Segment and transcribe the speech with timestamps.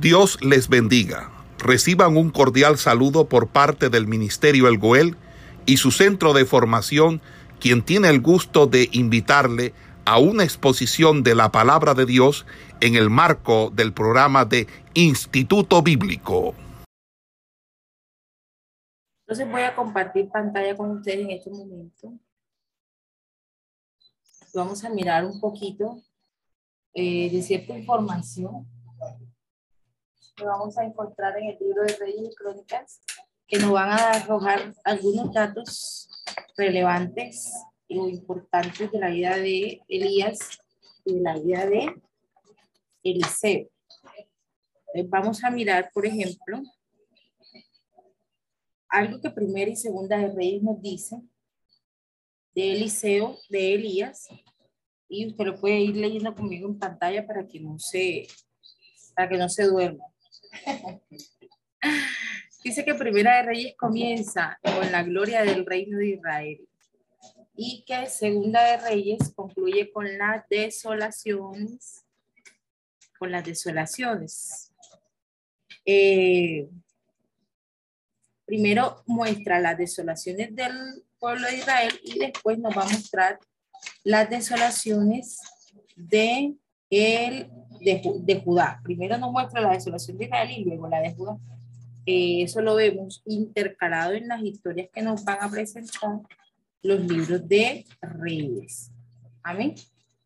[0.00, 1.30] Dios les bendiga.
[1.58, 5.16] Reciban un cordial saludo por parte del Ministerio El Goel
[5.64, 7.22] y su centro de formación,
[7.60, 9.72] quien tiene el gusto de invitarle
[10.04, 12.44] a una exposición de la palabra de Dios
[12.82, 16.54] en el marco del programa de Instituto Bíblico.
[19.22, 22.12] Entonces voy a compartir pantalla con ustedes en este momento.
[24.52, 26.02] Vamos a mirar un poquito
[26.92, 28.75] eh, de cierta información
[30.36, 33.00] que vamos a encontrar en el libro de Reyes y Crónicas,
[33.48, 36.08] que nos van a arrojar algunos datos
[36.56, 37.52] relevantes
[37.88, 40.38] o importantes de la vida de Elías
[41.04, 42.02] y de la vida de
[43.02, 43.68] Eliseo.
[45.08, 46.62] Vamos a mirar, por ejemplo,
[48.88, 51.16] algo que primera y segunda de Reyes nos dice
[52.54, 54.28] de Eliseo, de Elías,
[55.08, 58.26] y usted lo puede ir leyendo conmigo en pantalla para que no se,
[59.14, 60.04] para que no se duerma.
[62.64, 66.68] Dice que Primera de Reyes comienza con la gloria del reino de Israel
[67.56, 72.04] y que Segunda de Reyes concluye con las desolaciones,
[73.18, 74.72] con las desolaciones.
[75.84, 76.68] Eh,
[78.44, 83.38] primero muestra las desolaciones del pueblo de Israel y después nos va a mostrar
[84.04, 85.40] las desolaciones
[85.94, 86.54] de
[86.90, 87.50] el
[87.94, 88.80] de, Judá.
[88.82, 91.38] Primero nos muestra la desolación de Israel y luego la de Judá.
[92.04, 96.20] Eh, eso lo vemos intercalado en las historias que nos van a presentar
[96.82, 98.90] los libros de Reyes.
[99.42, 99.74] Amén.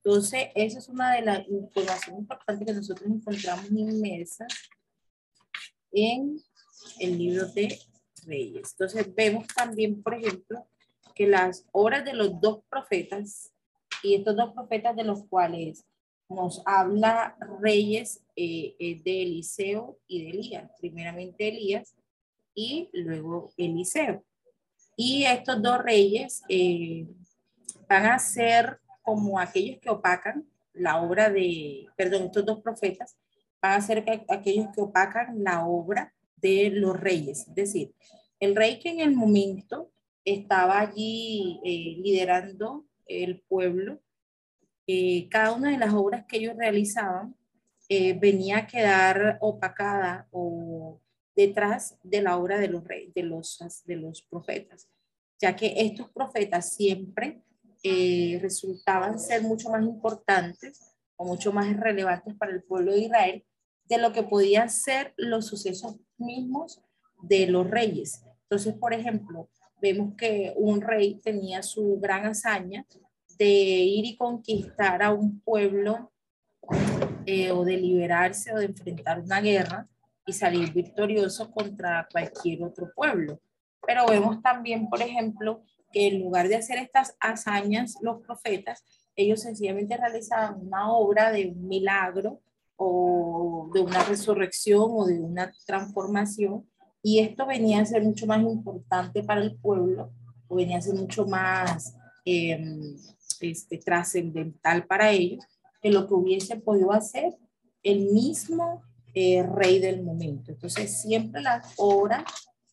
[0.03, 4.48] Entonces, esa es una de las informaciones importantes que nosotros encontramos inmersas
[5.92, 6.41] en
[6.98, 7.78] el libro de
[8.27, 8.72] Reyes.
[8.72, 10.66] Entonces, vemos también, por ejemplo,
[11.14, 13.53] que las obras de los dos profetas,
[14.03, 15.84] y estos dos profetas de los cuales
[16.30, 20.70] nos habla Reyes eh, eh, de Eliseo y de Elías.
[20.80, 21.94] Primeramente Elías
[22.54, 24.24] y luego Eliseo.
[24.96, 27.06] Y estos dos reyes eh,
[27.88, 33.16] van a ser como aquellos que opacan la obra de, perdón, estos dos profetas
[33.60, 37.46] van a ser aquellos que opacan la obra de los reyes.
[37.48, 37.92] Es decir,
[38.38, 39.90] el rey que en el momento
[40.24, 44.00] estaba allí liderando el pueblo,
[44.92, 47.36] eh, cada una de las obras que ellos realizaban
[47.88, 51.00] eh, venía a quedar opacada o
[51.36, 54.88] detrás de la obra de los, reyes, de los, de los profetas,
[55.40, 57.40] ya que estos profetas siempre
[57.84, 60.80] eh, resultaban ser mucho más importantes
[61.14, 63.44] o mucho más relevantes para el pueblo de Israel
[63.84, 66.82] de lo que podían ser los sucesos mismos
[67.22, 68.24] de los reyes.
[68.42, 69.48] Entonces, por ejemplo,
[69.80, 72.84] vemos que un rey tenía su gran hazaña
[73.40, 76.12] de ir y conquistar a un pueblo
[77.24, 79.88] eh, o de liberarse o de enfrentar una guerra
[80.26, 83.40] y salir victorioso contra cualquier otro pueblo.
[83.86, 88.84] Pero vemos también, por ejemplo, que en lugar de hacer estas hazañas, los profetas,
[89.16, 92.42] ellos sencillamente realizaban una obra de un milagro
[92.76, 96.66] o de una resurrección o de una transformación
[97.02, 100.12] y esto venía a ser mucho más importante para el pueblo
[100.46, 101.94] o venía a ser mucho más
[102.26, 102.60] eh,
[103.40, 105.44] este, trascendental para ellos
[105.82, 107.36] que lo que hubiese podido hacer
[107.82, 108.82] el mismo
[109.14, 110.52] eh, rey del momento.
[110.52, 112.24] Entonces, siempre las obras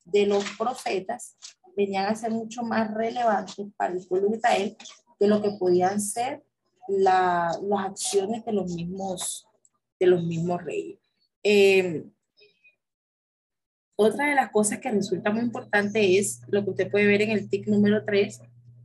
[0.06, 1.36] de los profetas
[1.76, 4.78] venían a ser mucho más relevantes para el pueblo de Israel
[5.20, 6.44] de lo que podían ser
[6.88, 9.48] las acciones de los mismos,
[10.00, 11.00] de los mismos reyes.
[11.44, 12.06] Eh,
[13.96, 17.32] otra de las cosas que resulta muy importante es lo que usted puede ver en
[17.32, 18.42] el TIC número 3,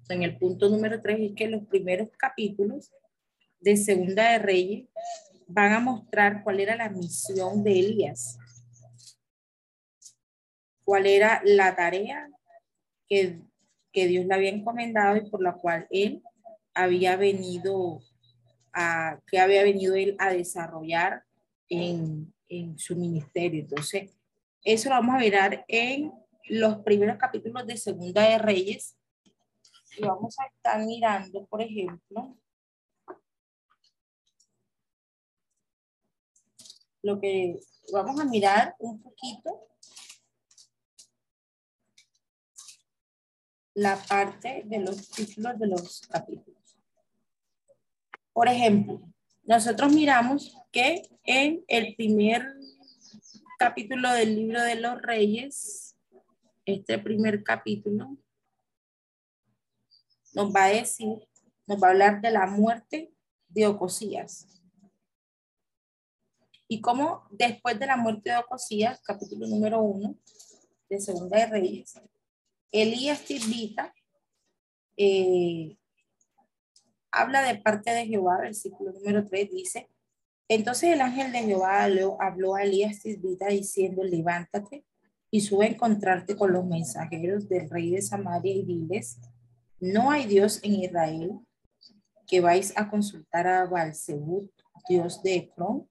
[0.08, 2.90] en el punto número 3 es que los primeros capítulos
[3.60, 4.88] de Segunda de Reyes
[5.46, 8.38] van a mostrar cuál era la misión de Elías,
[10.84, 12.30] cuál era la tarea
[13.08, 13.40] que,
[13.92, 16.22] que Dios le había encomendado y por la cual él
[16.74, 18.00] había venido
[18.72, 21.24] a, que había venido él a desarrollar
[21.68, 23.60] en, en su ministerio.
[23.60, 24.10] Entonces,
[24.64, 26.12] eso lo vamos a mirar en
[26.48, 28.96] los primeros capítulos de Segunda de Reyes,
[29.96, 32.36] y vamos a estar mirando, por ejemplo,
[37.02, 37.58] lo que
[37.92, 39.68] vamos a mirar un poquito
[43.74, 46.78] la parte de los títulos de los capítulos.
[48.32, 49.00] Por ejemplo,
[49.44, 52.54] nosotros miramos que en el primer
[53.58, 55.96] capítulo del libro de los reyes,
[56.64, 58.16] este primer capítulo,
[60.34, 61.08] nos va a decir,
[61.66, 63.12] nos va a hablar de la muerte
[63.48, 64.48] de Ocosías.
[66.68, 70.16] y cómo después de la muerte de Ocosías, capítulo número uno
[70.88, 72.00] de Segunda de Reyes,
[72.70, 73.92] Elías Tisbita
[74.96, 75.76] eh,
[77.10, 79.90] habla de parte de Jehová, versículo número 3 dice,
[80.48, 84.84] entonces el ángel de Jehová habló, a Elías Tisbita diciendo, levántate
[85.30, 89.18] y sube a encontrarte con los mensajeros del rey de Samaria y diles,
[89.82, 91.40] no hay Dios en Israel
[92.28, 94.48] que vais a consultar a Balzebut,
[94.88, 95.90] Dios de Ecrón.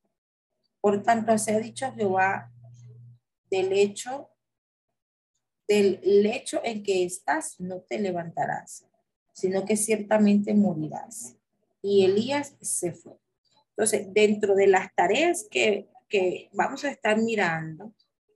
[0.79, 2.49] Por tanto, se ha dicho Jehová
[3.49, 4.29] del hecho,
[5.67, 8.87] del lecho en que estás, no te levantarás,
[9.33, 11.35] sino que ciertamente morirás.
[11.81, 13.17] Y Elías se fue.
[13.71, 17.93] Entonces, dentro de las tareas que, que vamos a estar mirando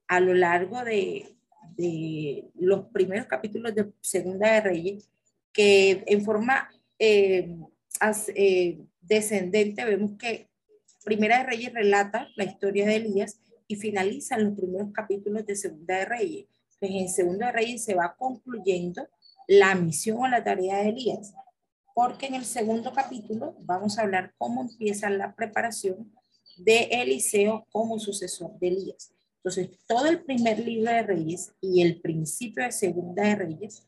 [0.09, 1.37] a lo largo de,
[1.77, 5.09] de los primeros capítulos de Segunda de Reyes,
[5.55, 6.69] que en forma
[6.99, 7.55] eh,
[8.35, 10.49] eh, descendente vemos que
[11.05, 15.97] Primera de Reyes relata la historia de Elías y finaliza los primeros capítulos de Segunda
[15.97, 16.47] de Reyes.
[16.79, 19.07] Pues en Segunda de Reyes se va concluyendo
[19.47, 21.33] la misión o la tarea de Elías,
[21.93, 26.11] porque en el segundo capítulo vamos a hablar cómo empieza la preparación
[26.57, 29.11] de Eliseo como sucesor de Elías.
[29.37, 33.87] Entonces, todo el primer libro de Reyes y el principio de Segunda de Reyes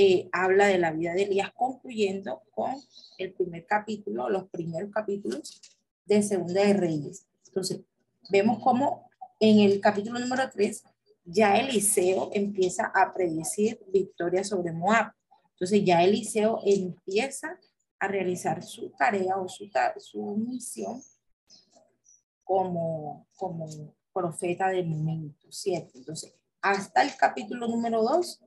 [0.00, 2.70] eh, habla de la vida de Elías, concluyendo con
[3.18, 5.60] el primer capítulo, los primeros capítulos
[6.04, 7.26] de Segunda de Reyes.
[7.48, 7.80] Entonces,
[8.30, 9.10] vemos cómo
[9.40, 10.84] en el capítulo número 3
[11.24, 15.12] ya Eliseo empieza a predecir victoria sobre Moab.
[15.54, 17.58] Entonces ya Eliseo empieza
[17.98, 21.02] a realizar su tarea o su, su misión
[22.44, 23.66] como, como
[24.12, 25.98] profeta del momento, ¿cierto?
[25.98, 28.44] Entonces, hasta el capítulo número 2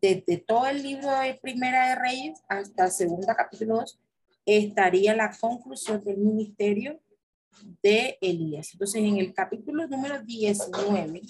[0.00, 3.98] desde todo el libro de Primera de Reyes hasta el segundo capítulo 2,
[4.46, 7.00] estaría la conclusión del ministerio
[7.82, 8.70] de Elías.
[8.72, 11.22] Entonces, en el capítulo número 19,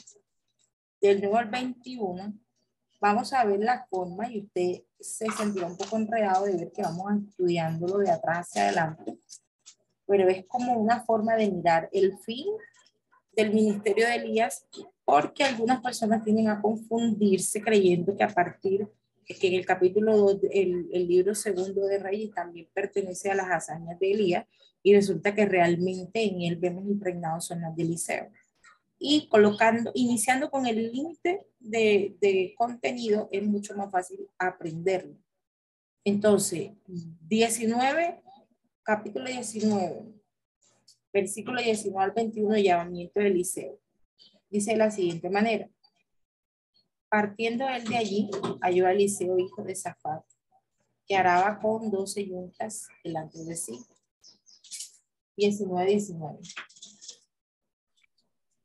[1.01, 2.35] del 9 al 21,
[3.01, 6.83] vamos a ver la forma y usted se sentirá un poco enredado de ver que
[6.83, 9.19] vamos estudiándolo de atrás hacia adelante,
[10.07, 12.47] pero es como una forma de mirar el fin
[13.33, 14.67] del ministerio de Elías
[15.09, 18.87] porque algunas personas tienden a confundirse creyendo que a partir
[19.25, 23.47] que en el capítulo 2, el, el, libro segundo de Reyes también pertenece a las
[23.47, 24.47] hazañas de Elías
[24.83, 28.29] y resulta que realmente en él vemos impregnados son las de Eliseo.
[28.99, 35.17] Y colocando, iniciando con el límite de, de contenido es mucho más fácil aprenderlo.
[36.05, 38.21] Entonces, 19,
[38.83, 40.03] capítulo 19,
[41.15, 43.81] versículo 19 al 21, llamamiento de Eliseo
[44.51, 45.69] dice de la siguiente manera.
[47.09, 48.31] Partiendo él de allí,
[48.61, 50.25] halló a Eliseo, hijo de Zafat,
[51.07, 53.79] que araba con doce yuntas delante de sí.
[55.37, 56.39] 19, 19.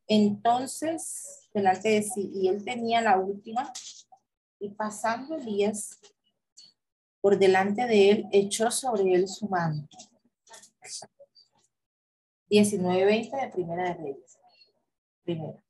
[0.07, 3.71] Entonces, delante de sí, y él tenía la última,
[4.59, 5.99] y pasando Elías
[7.21, 9.97] por delante de él, echó sobre él su manto.
[12.49, 14.37] 19, 20 de Primera de Reyes.
[15.23, 15.63] Primera.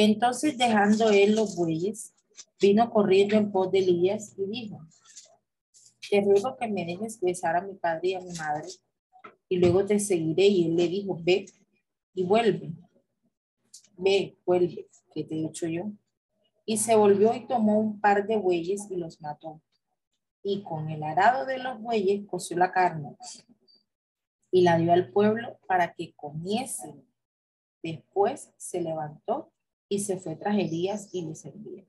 [0.00, 2.14] Entonces, dejando él los bueyes,
[2.60, 4.78] vino corriendo en pos de Elías y dijo,
[6.08, 8.68] te ruego que me dejes besar a mi padre y a mi madre,
[9.48, 10.46] y luego te seguiré.
[10.46, 11.46] Y él le dijo, ve
[12.14, 12.70] y vuelve.
[13.96, 15.90] Ve, vuelve, que te he dicho yo.
[16.64, 19.60] Y se volvió y tomó un par de bueyes y los mató.
[20.44, 23.16] Y con el arado de los bueyes coció la carne
[24.52, 27.04] y la dio al pueblo para que comiesen.
[27.82, 29.52] Después se levantó
[29.88, 31.84] y se fue tras Elías y le servía.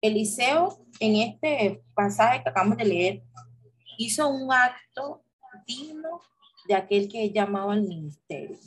[0.00, 3.22] Eliseo, en este pasaje que acabamos de leer,
[3.98, 5.22] hizo un acto
[5.66, 6.20] digno
[6.66, 8.58] de aquel que es llamado al ministerio.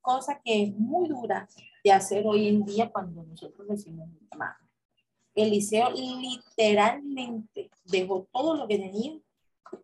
[0.00, 1.48] Cosa que es muy dura
[1.84, 4.56] de hacer hoy en día cuando nosotros decimos un llamado.
[5.34, 9.18] Eliseo literalmente dejó todo lo que tenía,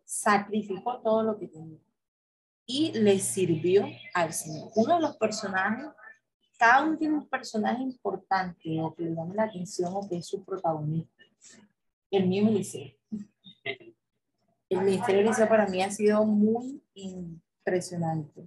[0.03, 1.79] sacrificó todo lo que tenía
[2.65, 4.71] y le sirvió al Señor.
[4.75, 5.87] Uno de los personajes
[6.65, 10.25] cada uno tiene un personaje importante o que le llame la atención o que es
[10.25, 11.23] su protagonista.
[12.09, 12.75] El mío es.
[14.67, 18.45] El ministerio de Eliseo para mí ha sido muy impresionante.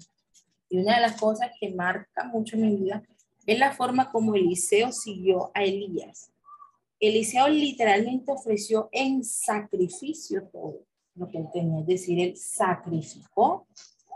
[0.68, 3.04] Y una de las cosas que marca mucho mi vida
[3.46, 6.32] es la forma como Eliseo siguió a Elías.
[6.98, 10.80] Eliseo literalmente ofreció en sacrificio todo
[11.14, 11.82] lo que él tenía.
[11.82, 13.68] Es decir, él sacrificó,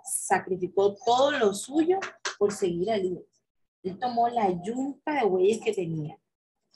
[0.04, 2.00] sacrificó todo lo suyo
[2.37, 3.31] por seguir a Elías.
[3.82, 6.18] Él tomó la yunta de bueyes que tenía,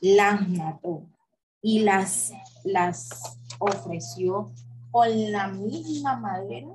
[0.01, 1.03] las mató
[1.63, 2.33] y las,
[2.65, 4.53] las ofreció
[4.91, 6.69] con la misma madera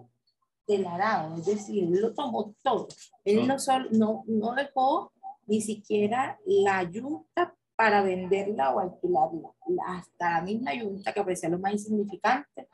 [0.67, 2.87] del arado, es decir, él lo tomó todo.
[3.25, 5.11] Él no, solo, no, no dejó
[5.47, 9.49] ni siquiera la yunta para venderla o alquilarla.
[9.87, 12.67] Hasta la misma yunta, que parecía lo más insignificante,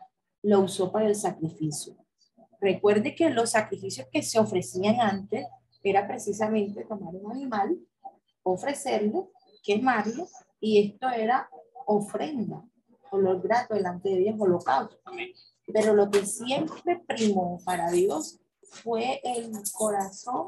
[0.43, 1.95] lo usó para el sacrificio.
[2.59, 5.47] Recuerde que los sacrificios que se ofrecían antes
[5.89, 7.77] era precisamente tomar un animal,
[8.43, 9.31] ofrecerlo,
[9.63, 10.27] quemarlo,
[10.59, 11.49] y esto era
[11.85, 12.63] ofrenda,
[13.11, 14.97] olor grato delante de Dios, holocausto.
[15.71, 20.47] Pero lo que siempre primó para Dios fue el corazón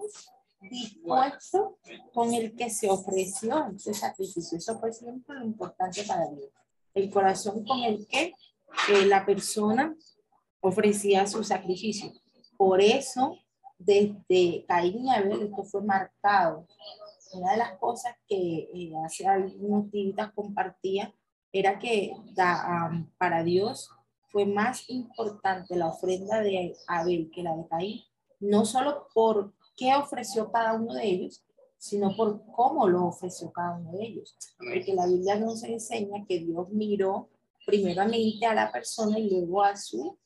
[0.62, 1.77] dispuesto
[2.13, 4.58] con el que se ofreció ese sacrificio.
[4.58, 6.50] Eso fue siempre lo importante para Dios.
[6.93, 8.34] El corazón con el que
[8.89, 9.96] eh, la persona
[10.60, 12.12] ofrecía su sacrificio.
[12.58, 13.38] Por eso,
[13.79, 16.67] desde Caín y Abel, esto fue marcado.
[17.33, 21.13] Una de las cosas que eh, hace algunos días compartía
[21.51, 22.13] era que
[23.17, 23.89] para Dios
[24.27, 28.01] fue más importante la ofrenda de Abel que la de Caín,
[28.39, 31.43] no solo por qué ofreció cada uno de ellos,
[31.77, 34.36] sino por cómo lo ofreció cada uno de ellos.
[34.57, 37.29] Porque la Biblia nos enseña que Dios miró
[37.65, 40.17] primeramente a la persona y luego a su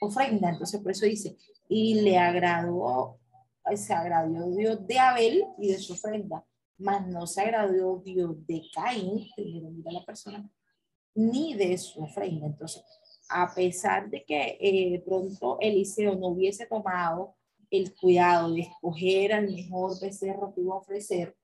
[0.00, 0.50] ofrenda.
[0.50, 1.36] Entonces, por eso dice,
[1.68, 3.18] y le agradó,
[3.74, 6.44] se agradó Dios de Abel y de su ofrenda,
[6.78, 10.50] mas no se agradó Dios de Caín, primero mira la persona,
[11.14, 12.46] ni de su ofrenda.
[12.46, 12.84] Entonces,
[13.28, 17.34] a pesar de que eh, pronto Eliseo no hubiese tomado
[17.70, 21.36] el cuidado de escoger al mejor becerro que iba a ofrecer,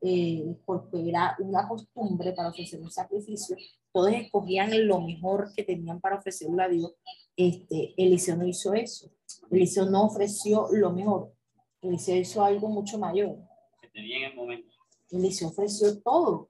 [0.00, 3.56] eh, porque era una costumbre para ofrecer un sacrificio,
[3.92, 6.92] todos escogían lo mejor que tenían para ofrecerlo a Dios.
[7.36, 9.10] Este, Eliseo no hizo eso.
[9.50, 11.32] Eliseo no ofreció lo mejor.
[11.80, 13.36] Eliseo hizo algo mucho mayor.
[13.80, 14.74] Que tenía en el momento.
[15.10, 16.48] Eliseo ofreció todo.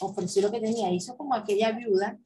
[0.00, 0.92] Ofreció lo que tenía.
[0.92, 2.18] Hizo como aquella viuda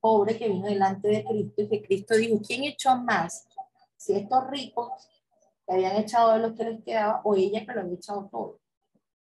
[0.00, 3.46] pobre que vino delante de Cristo y que Cristo dijo, ¿quién echó más?
[3.96, 4.90] Si estos ricos
[5.64, 8.60] que habían echado de lo que les quedaba o ella que lo había echado todo.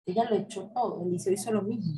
[0.06, 1.04] Ella lo echó todo.
[1.06, 1.94] Eliseo hizo lo mismo.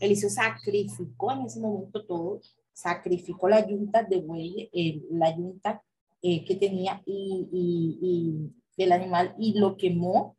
[0.00, 2.40] Eliseo sacrificó en ese momento todo.
[2.80, 5.82] Sacrificó la yunta de buey, eh, la yunta
[6.22, 10.38] eh, que tenía y, y, y del animal y lo quemó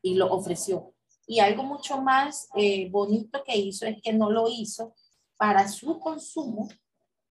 [0.00, 0.94] y lo ofreció.
[1.26, 4.94] Y algo mucho más eh, bonito que hizo es que no lo hizo
[5.36, 6.68] para su consumo,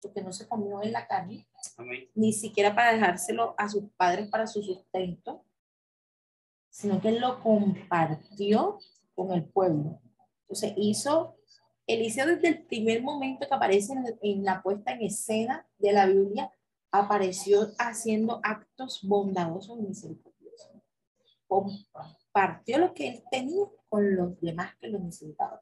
[0.00, 1.47] porque no se comió en la carne,
[2.14, 5.44] ni siquiera para dejárselo a sus padres para su sustento,
[6.70, 8.78] sino que lo compartió
[9.14, 10.00] con el pueblo.
[10.42, 11.37] Entonces hizo,
[11.94, 16.50] Eliseo desde el primer momento que aparece en, la puesta en escena de la Biblia,
[16.90, 20.70] apareció haciendo actos bondadosos y misericordiosos.
[21.47, 25.61] Compartió lo que él tenía con los demás que lo necesitaban.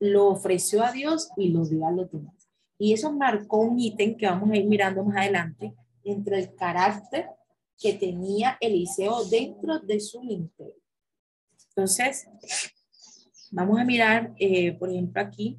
[0.00, 2.48] Lo ofreció a Dios y lo dio a los demás.
[2.78, 7.26] Y eso marcó un ítem que vamos a ir mirando más adelante entre el carácter
[7.78, 10.74] que tenía Eliseo dentro de su ministerio.
[11.70, 12.28] Entonces,
[13.50, 15.58] vamos a mirar, eh, por ejemplo, aquí,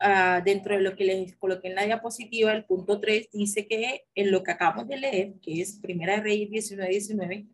[0.00, 4.06] uh, dentro de lo que les coloqué en la diapositiva, el punto 3 dice que
[4.14, 7.46] en lo que acabamos de leer, que es Primera de Reyes 19, 19,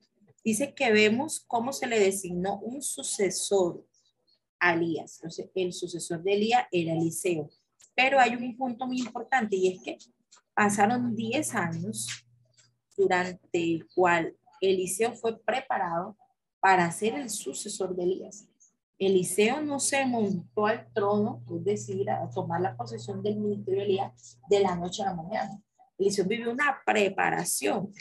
[0.45, 3.85] dice que vemos cómo se le designó un sucesor
[4.59, 5.19] a Elías.
[5.19, 7.51] Entonces, el sucesor de Elías era Eliseo.
[7.95, 9.99] Pero hay un punto muy importante y es que
[10.55, 12.25] pasaron 10 años
[12.97, 16.17] durante el cual Eliseo fue preparado
[16.61, 18.47] para ser el sucesor de Elías.
[19.00, 23.87] Eliseo no se montó al trono, es decir, a tomar la posesión del ministerio de
[23.87, 25.62] Elías de la noche a la mañana.
[25.97, 27.95] Eliseo vivió una preparación.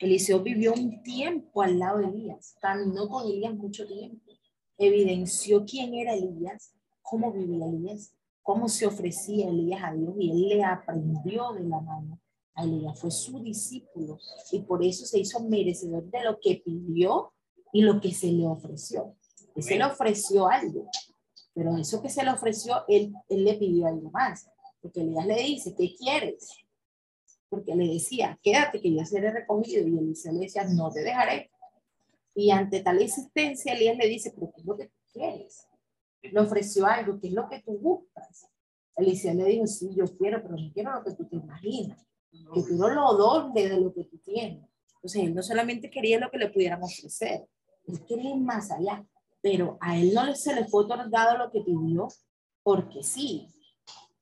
[0.00, 4.32] Eliseo vivió un tiempo al lado de Elías, caminó con Elías mucho tiempo,
[4.76, 8.12] evidenció quién era Elías, cómo vivía Elías,
[8.42, 12.18] cómo se ofrecía Elías a Dios y él le aprendió de la mano
[12.54, 14.18] a Elías, fue su discípulo
[14.50, 17.32] y por eso se hizo merecedor de lo que pidió
[17.72, 19.14] y lo que se le ofreció.
[19.56, 20.88] Él se le ofreció algo,
[21.54, 24.48] pero eso que se le ofreció, él, él le pidió algo más,
[24.80, 26.50] porque Elías le dice, ¿qué quieres?
[27.48, 31.50] Porque le decía, quédate que yo seré recogido y Elías le decía, no te dejaré.
[32.34, 35.66] Y ante tal insistencia, Elías le dice, pero ¿qué es lo que tú quieres?
[36.32, 38.48] le ofreció algo, que es lo que tú buscas.
[38.96, 42.06] Eliseo le dijo, sí, yo quiero, pero no quiero lo que tú te imaginas.
[42.32, 44.64] Yo quiero lo doble de lo que tú tienes.
[44.96, 47.46] Entonces, él no solamente quería lo que le pudieran ofrecer,
[47.86, 49.06] él quería ir más allá,
[49.46, 52.08] pero a él no se le fue otorgado lo que pidió
[52.64, 53.46] porque sí.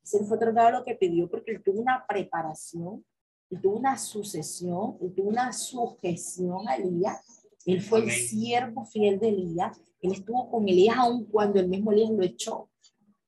[0.03, 3.03] Se le fue otorgado lo que pidió porque él tuvo una preparación,
[3.49, 7.25] él tuvo una sucesión, él tuvo una sujeción a Elías.
[7.65, 11.91] Él fue el siervo fiel de Elías él estuvo con Elías aún cuando el mismo
[11.91, 12.69] Elías lo echó.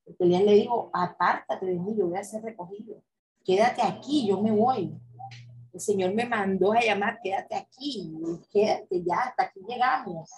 [0.04, 3.02] Porque Elías le dijo, apártate de mí, yo voy a ser recogido.
[3.42, 4.92] Quédate aquí, yo me voy.
[5.76, 8.10] El Señor me mandó a llamar, quédate aquí,
[8.50, 10.30] quédate ya, hasta aquí llegamos,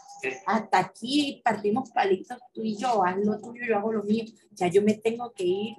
[0.45, 4.66] hasta aquí partimos palitos tú y yo, haz lo tuyo, yo hago lo mío, ya
[4.66, 5.76] yo me tengo que ir,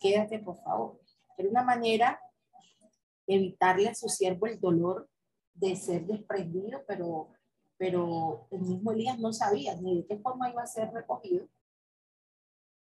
[0.00, 0.98] quédate por favor.
[1.36, 2.18] Era una manera
[3.26, 5.10] evitarle a su siervo el dolor
[5.52, 7.28] de ser desprendido, pero,
[7.76, 11.46] pero el mismo Elías no sabía ni de qué forma iba a ser recogido.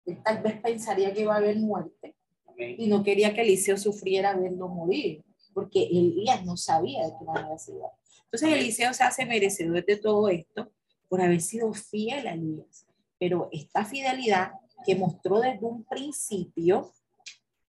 [0.06, 2.14] Él tal vez pensaría que iba a haber muerte
[2.56, 7.58] y no quería que Eliseo sufriera verlo morir porque Elías no sabía de qué manera
[7.58, 7.90] se iba.
[8.24, 10.70] Entonces Eliseo se hace merecedor de todo esto
[11.08, 12.86] por haber sido fiel a Elías.
[13.18, 14.52] Pero esta fidelidad
[14.84, 16.92] que mostró desde un principio,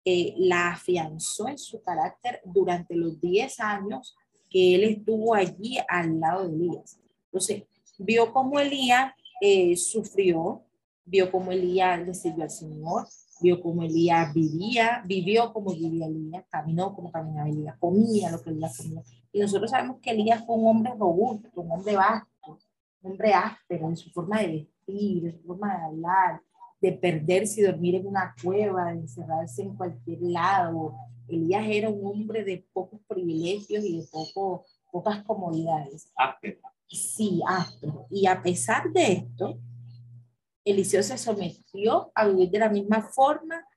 [0.05, 4.15] eh, la afianzó en su carácter durante los 10 años
[4.49, 6.99] que él estuvo allí al lado de Elías.
[7.25, 7.63] Entonces,
[7.97, 10.63] vio cómo Elías eh, sufrió,
[11.05, 13.07] vio cómo Elías le sirvió al Señor,
[13.41, 18.51] vio cómo Elías vivía, vivió como vivía Elías, caminó como caminaba Elías, comía lo que
[18.51, 19.01] Elías comía.
[19.31, 22.59] Y nosotros sabemos que Elías fue un hombre robusto, un hombre vasto,
[23.01, 26.41] un hombre áspero en su forma de vestir, en su forma de hablar,
[26.81, 30.95] de perderse y dormir en una cueva, de encerrarse en cualquier lado.
[31.27, 36.11] Elías era un hombre de pocos privilegios y de poco, pocas comodidades.
[36.15, 36.59] Áspero.
[36.87, 38.05] Sí, áspero.
[38.09, 39.57] Y a pesar de esto,
[40.65, 43.67] Eliseo se sometió a vivir de la misma forma,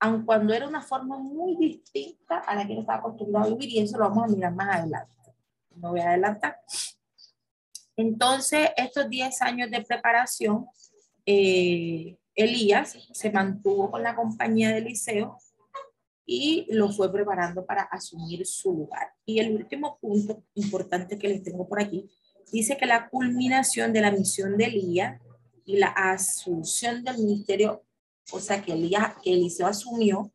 [0.00, 3.70] aun cuando era una forma muy distinta a la que él estaba acostumbrado a vivir,
[3.70, 5.12] y eso lo vamos a mirar más adelante.
[5.74, 6.60] No voy a adelantar.
[7.96, 10.66] Entonces, estos 10 años de preparación,
[11.26, 15.36] eh, Elías se mantuvo con la compañía de Eliseo
[16.24, 19.08] y lo fue preparando para asumir su lugar.
[19.24, 22.08] Y el último punto importante que les tengo por aquí
[22.52, 25.20] dice que la culminación de la misión de Elías
[25.68, 27.84] y la asunción del ministerio,
[28.32, 30.32] o sea, que, Elías, que Eliseo asumió,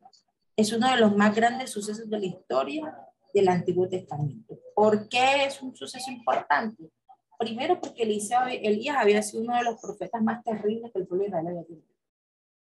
[0.56, 2.96] es uno de los más grandes sucesos de la historia
[3.34, 4.56] del Antiguo Testamento.
[4.76, 6.88] ¿Por qué es un suceso importante?
[7.36, 11.24] Primero porque Eliseo, Elías había sido uno de los profetas más terribles que el pueblo
[11.24, 11.88] de Israel había tenido.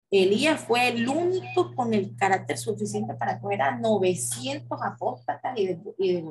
[0.10, 5.80] Elías fue el único con el carácter suficiente para coger a 900 apóstatas y, de,
[6.00, 6.24] y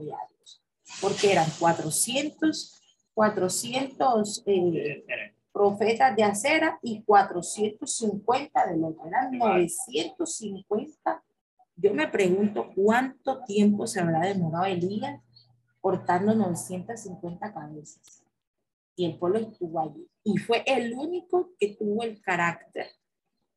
[1.00, 2.82] porque eran 400,
[3.14, 5.04] 400 eh,
[5.56, 11.24] profetas de acera y 450 de los eran 950.
[11.76, 15.18] Yo me pregunto cuánto tiempo se habrá demorado Elías
[15.80, 18.22] cortando 950 cabezas.
[18.96, 20.06] Y el pueblo estuvo allí.
[20.24, 22.88] Y fue el único que tuvo el carácter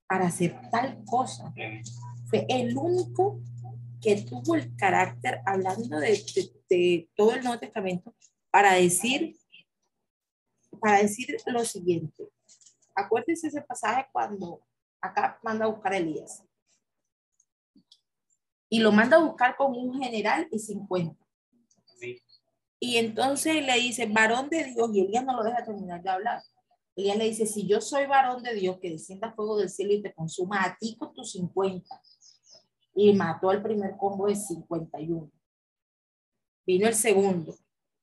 [0.07, 1.53] para hacer tal cosa.
[2.29, 3.41] Fue el único
[4.01, 8.15] que tuvo el carácter, hablando de, de, de todo el Nuevo Testamento,
[8.51, 9.35] para decir,
[10.79, 12.29] para decir lo siguiente.
[12.95, 14.61] Acuérdense ese pasaje cuando
[15.01, 16.43] acá manda a buscar a Elías.
[18.69, 21.15] Y lo manda a buscar con un general y 50.
[22.79, 26.43] Y entonces le dice, varón de Dios, y Elías no lo deja terminar de hablar.
[26.95, 30.01] Elías le dice, si yo soy varón de Dios, que descienda fuego del cielo y
[30.01, 32.01] te consuma a ti con tus 50.
[32.95, 35.31] Y mató al primer combo de 51.
[36.65, 37.55] Vino el segundo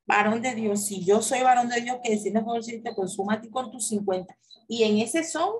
[0.06, 3.34] varón de Dios, si yo soy varón de Dios, que desciende por el te consuma
[3.34, 4.36] a ti con tus 50.
[4.68, 5.50] Y en ese son,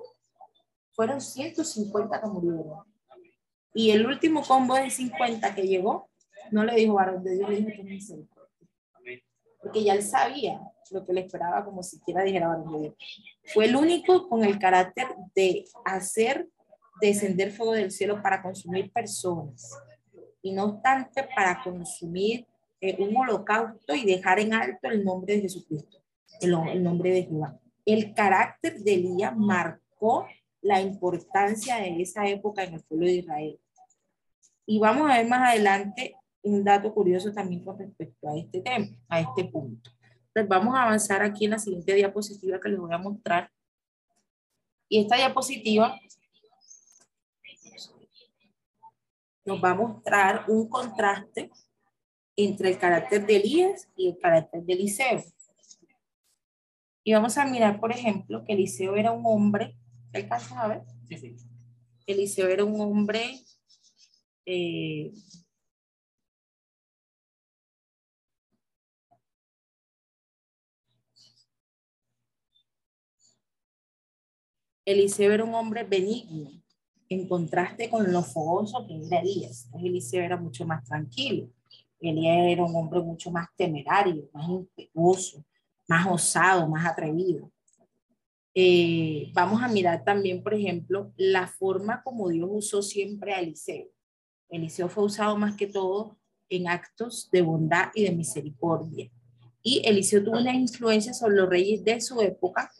[0.93, 2.83] fueron 150 que murieron.
[3.73, 6.09] Y el último combo de 50 que llegó,
[6.51, 8.67] no le dijo varón de Dios, le dijo que misericordia.
[9.61, 12.95] Porque ya él sabía lo que le esperaba, como siquiera dijera varón de Dios.
[13.53, 16.47] Fue el único con el carácter de hacer
[17.01, 19.77] descender fuego del cielo para consumir personas.
[20.41, 22.47] Y no obstante, para consumir
[22.81, 25.97] eh, un holocausto y dejar en alto el nombre de Jesucristo,
[26.41, 27.59] el, el nombre de Jehová.
[27.85, 30.27] El carácter de Elías marcó
[30.61, 33.59] la importancia de esa época en el pueblo de Israel.
[34.65, 38.87] Y vamos a ver más adelante un dato curioso también con respecto a este tema,
[39.09, 39.89] a este punto.
[40.27, 43.51] Entonces vamos a avanzar aquí en la siguiente diapositiva que les voy a mostrar.
[44.89, 45.99] Y esta diapositiva
[49.45, 51.49] nos va a mostrar un contraste
[52.37, 55.23] entre el carácter de Elías y el carácter de Eliseo.
[57.03, 59.75] Y vamos a mirar, por ejemplo, que Eliseo era un hombre,
[60.13, 60.81] ¿alcanzas a ver?
[61.09, 61.35] Sí, sí.
[62.05, 63.41] Eliseo era un hombre
[64.45, 65.11] eh,
[74.85, 76.49] Eliseo era un hombre benigno,
[77.09, 79.69] en contraste con lo fogoso que era Elías.
[79.83, 81.49] Eliseo era mucho más tranquilo.
[81.99, 85.43] Elías era un hombre mucho más temerario, más impetuoso,
[85.87, 87.51] más osado, más atrevido.
[88.53, 93.87] Eh, vamos a mirar también, por ejemplo, la forma como Dios usó siempre a Eliseo.
[94.49, 96.17] Eliseo fue usado más que todo
[96.49, 99.11] en actos de bondad y de misericordia.
[99.61, 102.71] Y Eliseo tuvo una influencia sobre los reyes de su época,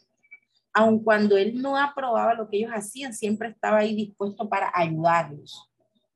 [0.72, 5.68] aun cuando él no aprobaba lo que ellos hacían, siempre estaba ahí dispuesto para ayudarlos,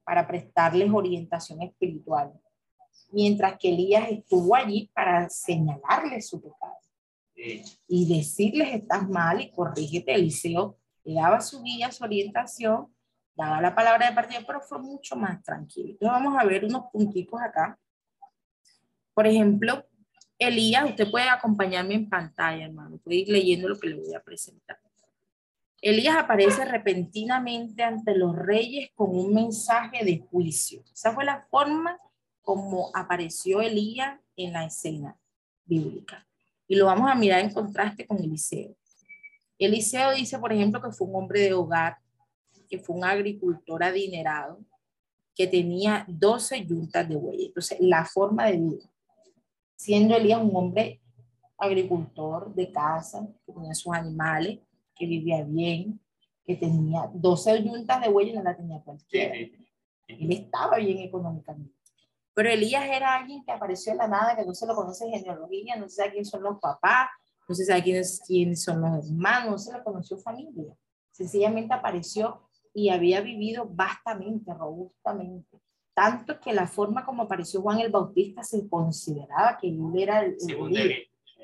[0.04, 2.32] para prestarles orientación espiritual.
[3.12, 6.78] Mientras que Elías estuvo allí para señalarles su pecado
[7.86, 10.14] y decirles estás mal y corrígete.
[10.14, 12.94] Eliseo le daba su guía, su orientación,
[13.34, 15.90] daba la palabra de partida, pero fue mucho más tranquilo.
[15.90, 17.78] Entonces vamos a ver unos puntitos acá.
[19.14, 19.84] Por ejemplo,
[20.38, 24.22] Elías, usted puede acompañarme en pantalla, hermano, puede ir leyendo lo que le voy a
[24.22, 24.78] presentar.
[25.82, 30.84] Elías aparece repentinamente ante los reyes con un mensaje de juicio.
[30.92, 31.98] Esa fue la forma
[32.42, 35.18] como apareció Elías en la escena
[35.64, 36.26] bíblica.
[36.66, 38.76] Y lo vamos a mirar en contraste con Eliseo.
[39.58, 41.98] Eliseo dice, por ejemplo, que fue un hombre de hogar,
[42.68, 44.58] que fue un agricultor adinerado,
[45.34, 47.46] que tenía 12 yuntas de bueyes.
[47.48, 48.90] Entonces, la forma de vida.
[49.76, 51.00] Siendo Elías un hombre
[51.58, 54.58] agricultor de casa, que tenía sus animales,
[54.94, 56.00] que vivía bien,
[56.44, 59.34] que tenía 12 yuntas de bueyes, no la tenía cualquiera.
[59.36, 61.81] Él estaba bien económicamente.
[62.34, 65.12] Pero Elías era alguien que apareció en la nada, que no se lo conoce en
[65.12, 67.08] genealogía, no se sabe quiénes son los papás,
[67.48, 70.74] no se sabe quiénes, quiénes son los hermanos, no se lo conoció familia.
[71.10, 75.60] Sencillamente apareció y había vivido vastamente, robustamente.
[75.94, 80.36] Tanto que la forma como apareció Juan el Bautista se consideraba que él era el,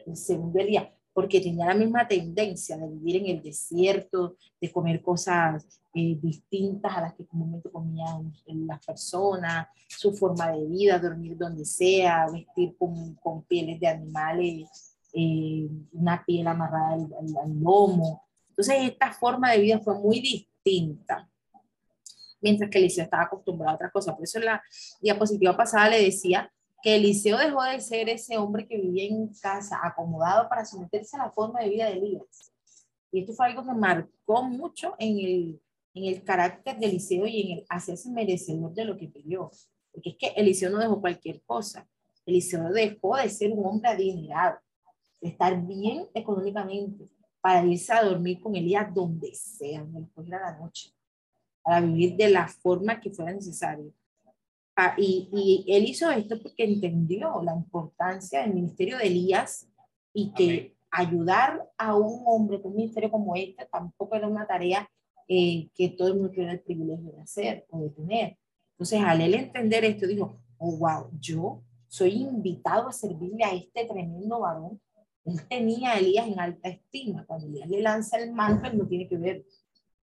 [0.06, 5.02] el segundo Elías porque tenía la misma tendencia de vivir en el desierto, de comer
[5.02, 11.36] cosas eh, distintas a las que comúnmente comían las personas, su forma de vida, dormir
[11.36, 17.08] donde sea, vestir con, pieles de animales, eh, una piel amarrada al,
[17.42, 18.22] al, lomo.
[18.50, 21.28] Entonces esta forma de vida fue muy distinta
[22.40, 24.14] mientras que Eliseo estaba acostumbrado a otras cosas.
[24.14, 24.62] Por eso en la
[25.00, 26.48] diapositiva pasada le decía
[26.82, 31.24] que Eliseo dejó de ser ese hombre que vivía en casa, acomodado para someterse a
[31.24, 32.52] la forma de vida de Elías.
[33.10, 35.62] Y esto fue algo que marcó mucho en el,
[35.94, 39.50] en el carácter de Eliseo y en el hacerse merecedor de lo que pidió.
[39.92, 41.88] Porque es que Eliseo no dejó cualquier cosa.
[42.26, 44.58] Eliseo dejó de ser un hombre adinerado,
[45.20, 47.08] de estar bien económicamente,
[47.40, 50.92] para irse a dormir con Elías donde sea, después de la noche,
[51.62, 53.92] para vivir de la forma que fuera necesario.
[54.80, 59.68] Ah, y, y, él hizo esto porque entendió la importancia del ministerio de Elías
[60.12, 64.88] y que ayudar a un hombre con un ministerio como este tampoco era una tarea
[65.26, 68.38] eh, que todo el mundo tuviera el privilegio de hacer o de tener.
[68.74, 73.84] Entonces, al él entender esto, dijo, oh, wow, yo soy invitado a servirle a este
[73.84, 74.80] tremendo varón.
[75.24, 77.26] Él tenía a Elías en alta estima.
[77.26, 79.44] Cuando Elías le lanza el manto, él no tiene que ver.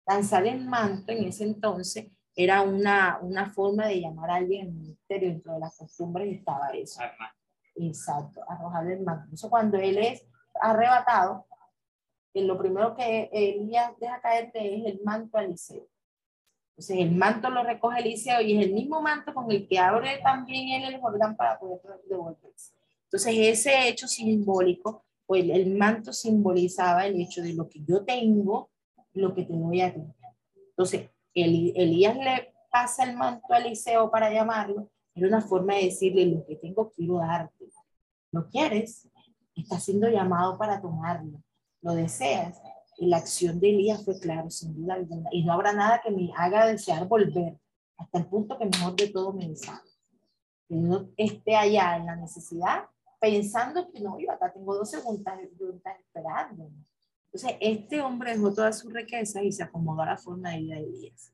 [0.07, 4.73] Lanzar el manto en ese entonces era una, una forma de llamar a alguien al
[4.73, 7.01] ministerio, dentro de las costumbres estaba eso.
[7.77, 9.35] Exacto, arrojarle el manto.
[9.35, 10.27] Eso cuando él es
[10.61, 11.47] arrebatado,
[12.35, 15.87] lo primero que Elías deja caer es el manto a Eliseo.
[16.71, 20.21] Entonces el manto lo recoge Eliseo y es el mismo manto con el que abre
[20.23, 22.73] también él el Jordán para poder devolverse.
[23.05, 28.71] Entonces ese hecho simbólico, pues el manto simbolizaba el hecho de lo que yo tengo,
[29.13, 30.01] lo que te voy a ti.
[30.71, 36.27] Entonces Elías le pasa el manto a Eliseo para llamarlo, era una forma de decirle,
[36.27, 37.69] lo que tengo quiero darte.
[38.31, 39.09] ¿Lo quieres?
[39.55, 41.43] Está siendo llamado para tomarlo.
[41.83, 42.61] ¿Lo deseas?
[42.97, 45.29] Y la acción de Elías fue claro, sin duda alguna.
[45.33, 47.59] Y no habrá nada que me haga desear volver,
[47.99, 49.83] hasta el punto que mejor de todo me deshaga.
[50.69, 52.87] Que no esté allá en la necesidad,
[53.21, 55.35] pensando que no, yo acá tengo dos segundos
[55.99, 56.71] esperando.
[57.33, 60.75] Entonces, este hombre dejó toda su riqueza y se acomodó a la forma de vida
[60.77, 61.33] de Elías.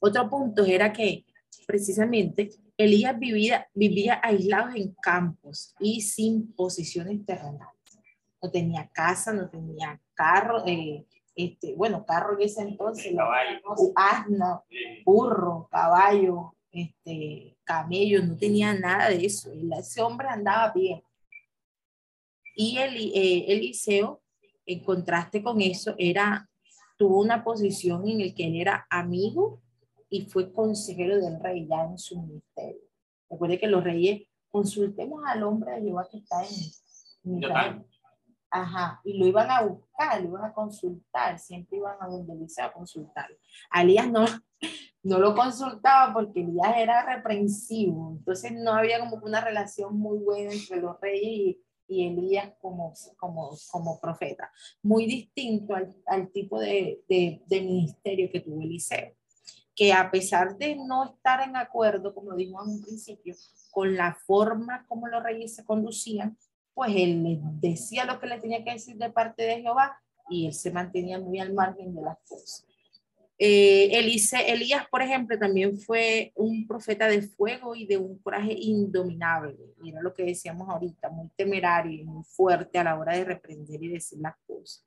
[0.00, 1.24] Otro punto era que
[1.66, 7.68] precisamente Elías vivía, vivía aislado en campos y sin posiciones terrenales.
[8.42, 13.14] No tenía casa, no tenía carro, eh, este, bueno, carro en ese entonces,
[13.94, 14.64] asno,
[15.06, 19.50] burro, caballo, este, camello, no tenía nada de eso.
[19.78, 21.02] Ese hombre andaba bien.
[22.54, 24.22] Y el, eh, Eliseo
[24.66, 26.48] en contraste con eso, era,
[26.96, 29.60] tuvo una posición en el que él era amigo
[30.08, 32.82] y fue consejero del rey ya en su ministerio.
[33.30, 37.84] Recuerde que los reyes, consultemos al hombre de Jehová que está en, Israel.
[38.50, 42.58] Ajá, y lo iban a buscar, lo iban a consultar, siempre iban a donde Elías
[42.58, 43.30] a consultar.
[43.70, 44.26] A Elías no,
[45.02, 50.52] no lo consultaba porque Elías era reprensivo, entonces no había como una relación muy buena
[50.52, 51.62] entre los reyes y,
[51.92, 54.50] y Elías como, como, como profeta.
[54.82, 59.14] Muy distinto al, al tipo de, de, ministerio que tuvo Eliseo.
[59.74, 63.34] que a pesar de no estar en acuerdo, como dijo en un principio,
[63.70, 66.36] con la forma como los reyes se conducían,
[66.74, 70.54] pues él decía lo que le tenía que decir de parte de Jehová y él
[70.54, 72.66] se mantenía muy al margen de las cosas.
[73.38, 79.56] Eh, Elías, por ejemplo, también fue un profeta de fuego y de un coraje indominable.
[79.78, 83.82] Mira lo que decíamos ahorita, muy temerario y muy fuerte a la hora de reprender
[83.82, 84.84] y decir las cosas.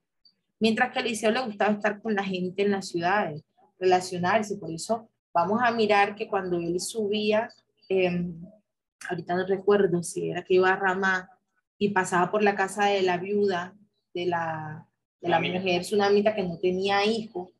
[0.59, 3.43] Mientras que a Eliseo le gustaba estar con la gente en las ciudades,
[3.79, 4.57] relacionarse.
[4.57, 7.49] Por eso vamos a mirar que cuando él subía,
[7.89, 8.41] em,
[9.09, 11.29] ahorita no recuerdo si era que iba a Ramá
[11.77, 13.75] y pasaba por la casa de la viuda
[14.13, 14.87] de la,
[15.21, 17.51] de la mujer tsunamita que no tenía hijo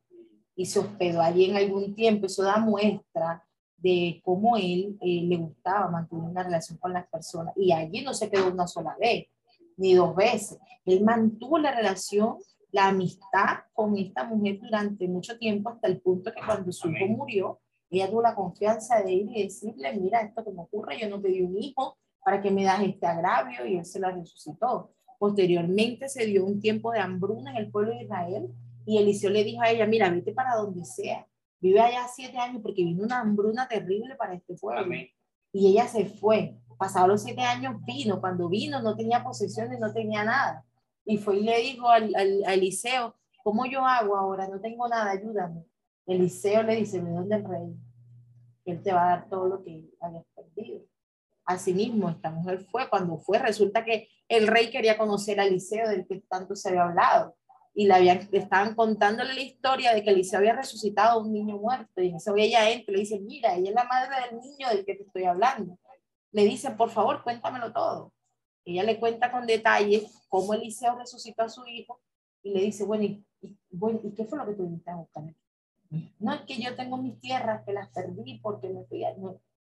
[0.56, 2.26] y se hospedó allí en algún tiempo.
[2.26, 3.44] Eso da muestra
[3.78, 7.54] de cómo él eh, le gustaba mantener una relación con las personas.
[7.58, 9.28] Y allí no se quedó una sola vez,
[9.78, 10.58] ni dos veces.
[10.86, 12.38] Él mantuvo la relación,
[12.72, 17.08] la amistad con esta mujer durante mucho tiempo, hasta el punto que cuando su hijo
[17.08, 21.10] murió, ella tuvo la confianza de ir y decirle, mira, esto que me ocurre, yo
[21.10, 24.92] no pedí un hijo para que me das este agravio, y él se la resucitó.
[25.20, 28.50] Posteriormente se dio un tiempo de hambruna en el pueblo de Israel,
[28.86, 31.28] y Eliseo le dijo a ella, mira, vete para donde sea.
[31.60, 34.94] Vive allá siete años porque vino una hambruna terrible para este pueblo.
[35.52, 36.58] Y ella se fue.
[36.78, 38.22] Pasados los siete años vino.
[38.22, 40.64] Cuando vino no tenía posesiones, no tenía nada.
[41.04, 44.48] Y fue y le dijo al, al, a Eliseo, ¿cómo yo hago ahora?
[44.48, 45.66] No tengo nada, ayúdame.
[46.06, 47.76] Eliseo le dice, ve donde el rey.
[48.66, 50.82] Él te va a dar todo lo que hayas perdido.
[51.46, 56.06] Asimismo, esta mujer fue, cuando fue, resulta que el rey quería conocer a Eliseo del
[56.08, 57.36] que tanto se había hablado
[57.78, 61.58] y le, habían, estaban contándole la historia de que Eliseo había resucitado a un niño
[61.58, 62.02] muerto.
[62.02, 64.70] Y en eso ella entra y le dice, mira, ella es la madre del niño
[64.70, 65.78] del que te estoy hablando.
[66.32, 68.14] Le dice, por favor, cuéntamelo todo.
[68.64, 72.00] Ella le cuenta con detalle cómo Eliseo resucitó a su hijo
[72.42, 75.24] y le dice, bueno, ¿y, y, qué fue lo que tú viniste a buscar?
[76.20, 79.14] No es que yo tengo mis tierras que las perdí porque me fui a...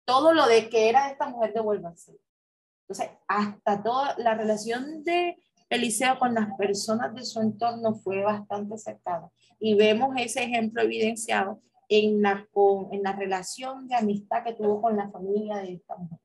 [0.04, 2.18] todo lo de que era esta mujer devuélvanse.
[2.88, 5.38] Entonces, hasta toda la relación de
[5.70, 9.32] Eliseo con las personas de su entorno fue bastante cercano.
[9.60, 12.48] Y vemos ese ejemplo evidenciado en la,
[12.92, 16.20] en la relación de amistad que tuvo con la familia de esta mujer.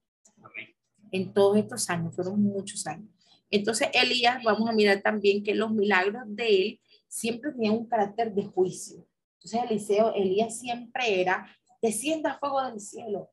[1.10, 3.08] En todos estos años, fueron muchos años.
[3.50, 8.34] Entonces, Elías, vamos a mirar también que los milagros de él siempre tenían un carácter
[8.34, 9.06] de juicio.
[9.34, 11.46] Entonces, Eliseo, Elías siempre era,
[11.80, 13.30] descienda fuego del cielo,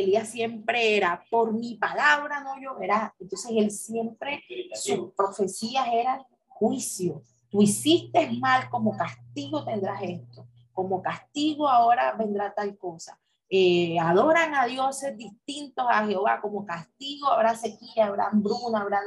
[0.00, 3.14] Elías siempre era, por mi palabra no lloverá.
[3.18, 4.42] Entonces él siempre,
[4.74, 7.22] sus profecías eran juicio.
[7.50, 10.46] Tú hiciste mal, como castigo tendrás esto.
[10.72, 13.18] Como castigo ahora vendrá tal cosa.
[13.50, 19.00] Eh, adoran a dioses distintos a Jehová, como castigo habrá sequía, habrá hambruna, habrá...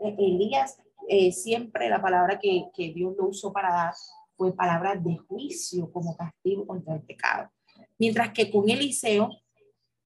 [0.00, 3.94] Eh, Elías eh, siempre la palabra que, que Dios lo usó para dar
[4.36, 7.50] fue palabra de juicio como castigo contra el pecado.
[7.98, 9.30] Mientras que con Eliseo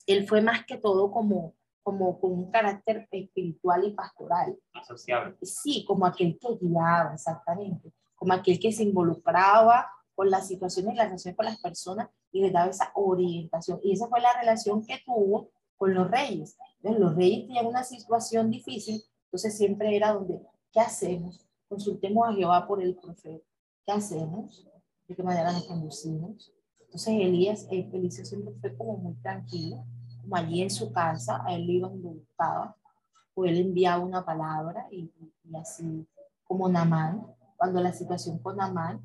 [0.05, 4.57] él fue más que todo como, como con un carácter espiritual y pastoral.
[4.73, 5.35] Asociable.
[5.41, 10.97] Sí, como aquel que guiaba, exactamente, como aquel que se involucraba con las situaciones y
[10.97, 13.79] las relaciones con las personas y les daba esa orientación.
[13.83, 16.57] Y esa fue la relación que tuvo con los reyes.
[16.77, 20.39] Entonces, los reyes tenían una situación difícil, entonces siempre era donde,
[20.71, 21.45] ¿qué hacemos?
[21.67, 23.45] Consultemos a Jehová por el profeta.
[23.85, 24.65] ¿Qué hacemos?
[25.07, 26.51] ¿De qué manera nos conducimos?
[26.79, 29.83] Entonces Elías, eh, Eliseo siempre fue como muy tranquilo,
[30.25, 32.75] como allí en su casa, a él iba donde buscaba,
[33.35, 35.11] o él enviaba una palabra y,
[35.59, 36.07] así
[36.43, 37.23] como Namán,
[37.57, 39.03] cuando la situación con Namán,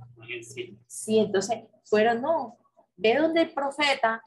[0.87, 2.57] sí, entonces fueron, no,
[2.97, 4.23] ve donde el profeta,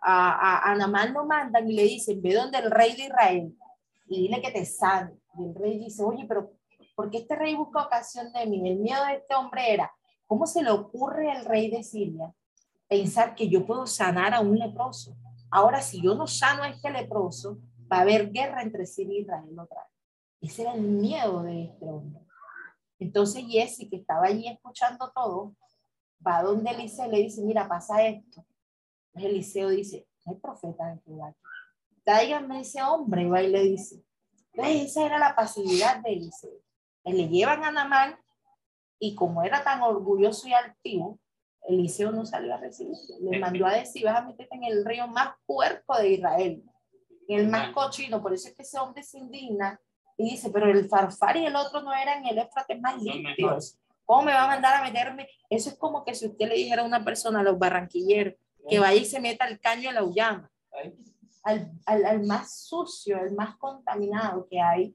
[0.00, 3.58] a, a, Namán lo mandan y le dicen, ve donde el rey de Israel
[4.06, 5.12] y dile que te sane.
[5.38, 6.52] Y el rey dice, oye, pero
[6.94, 8.70] ¿por qué este rey busca ocasión de mí?
[8.70, 9.92] El miedo de este hombre era,
[10.26, 12.32] ¿cómo se le ocurre al rey de Siria
[12.86, 15.16] pensar que yo puedo sanar a un leproso?
[15.50, 17.58] Ahora, si yo no sano a este leproso,
[17.90, 20.50] va a haber guerra entre Siria y Israel otra vez.
[20.50, 22.20] Ese era el miedo de este hombre.
[22.98, 25.54] Entonces Jesse, que estaba allí escuchando todo,
[26.24, 28.44] va donde Eliseo y le dice, mira, pasa esto.
[29.08, 31.34] Entonces Eliseo dice, no profeta en Jehová.
[32.04, 34.04] Tráiganme ese hombre, va y le dice.
[34.52, 36.60] Entonces esa era la pasividad de Eliseo.
[37.04, 38.18] Le llevan a Namán
[38.98, 41.18] y como era tan orgulloso y altivo,
[41.66, 43.16] Eliseo no salió a recibirlo.
[43.20, 46.62] Le mandó a decir, vas a meterte en el río más puerco de Israel,
[47.28, 48.22] en el más cochino.
[48.22, 49.80] Por eso es que ese hombre se indigna
[50.16, 53.78] y dice, pero el farfar y el otro no eran el éfrate más limpios.
[54.04, 55.28] ¿Cómo me va a mandar a meterme?
[55.50, 58.34] Eso es como que si usted le dijera a una persona, a los barranquilleros,
[58.68, 60.50] que vaya y se meta al caño de la Ullama.
[61.44, 64.94] Al, al, al, más sucio, el más contaminado que hay,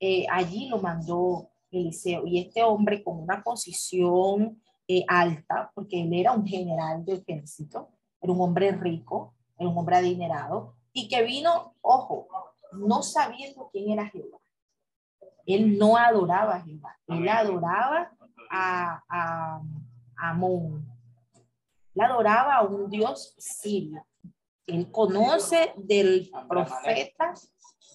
[0.00, 2.26] eh, allí lo mandó Eliseo.
[2.26, 7.88] Y este hombre con una posición eh, alta, porque él era un general de ejército,
[8.20, 12.28] era un hombre rico, era un hombre adinerado, y que vino, ojo,
[12.72, 14.38] no sabiendo quién era Jehová.
[15.44, 18.12] Él no adoraba a Jehová, él adoraba
[18.50, 19.60] a, a,
[20.16, 20.86] a Amón.
[21.94, 24.04] Él adoraba a un dios sirio.
[24.66, 27.34] Él conoce del profeta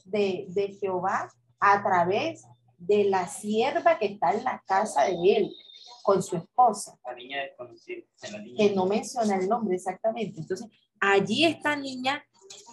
[0.06, 2.46] de, de Jehová a través
[2.78, 5.56] de la sierva que está en la casa de él
[6.02, 6.98] con su esposa.
[7.06, 8.04] La niña desconocida.
[8.32, 10.42] la niña- que no menciona el nombre exactamente.
[10.42, 10.68] Entonces,
[11.00, 12.24] allí esta niña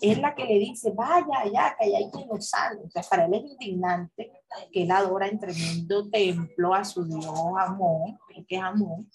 [0.00, 2.82] es la que le dice, vaya allá, que allá hay quien lo salve.
[2.84, 4.32] Entonces, para él es indignante
[4.72, 7.26] que él adora en tremendo templo a su dios
[7.58, 9.10] Amón, que es Amón,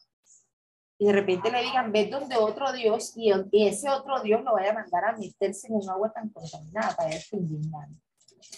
[0.98, 4.54] y de repente le digan, ve donde otro dios, y y ese otro dios lo
[4.54, 8.00] vaya a mandar a meterse en un agua tan contaminada, para él es indignante.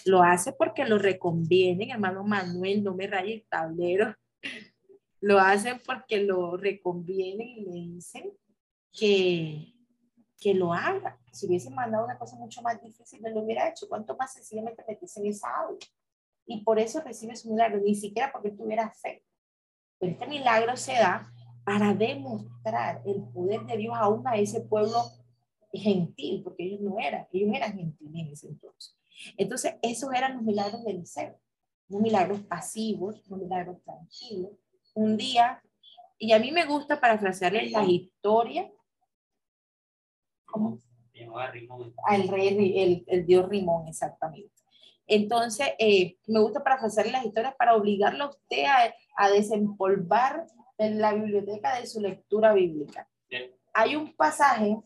[0.04, 4.14] Lo hace porque lo reconviene, hermano Manuel, no me raye el tablero.
[5.20, 8.32] Lo hacen porque lo reconvienen y le dicen
[8.92, 9.72] que,
[10.38, 11.18] que lo haga.
[11.32, 13.88] Si hubiesen mandado una cosa mucho más difícil, no lo hubiera hecho.
[13.88, 15.78] ¿Cuánto más sencillamente meterse en esa agua?
[16.46, 19.24] Y por eso recibe su milagro, ni siquiera porque tuviera fe.
[19.98, 21.32] Pero este milagro se da
[21.64, 25.02] para demostrar el poder de Dios aún a ese pueblo
[25.72, 28.96] gentil, porque ellos no eran, ellos eran gentiles en ese entonces.
[29.36, 31.40] Entonces, esos eran los milagros de Eliseo,
[31.88, 34.52] unos milagros pasivos, unos milagros tranquilos.
[34.96, 35.62] Un día,
[36.18, 38.70] y a mí me gusta parafrasearles las historias,
[41.52, 41.94] Rimón.
[42.06, 44.50] al rey, el, el dios Rimón, exactamente.
[45.06, 50.46] Entonces, eh, me gusta parafrasearle las historias para obligarlo a usted a, a desempolvar
[50.78, 53.06] en la biblioteca de su lectura bíblica.
[53.74, 54.78] Hay un pasaje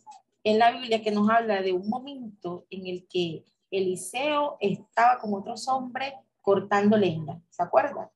[0.43, 5.33] en la Biblia que nos habla de un momento en el que Eliseo estaba con
[5.35, 8.11] otros hombres cortando leña, ¿se acuerda?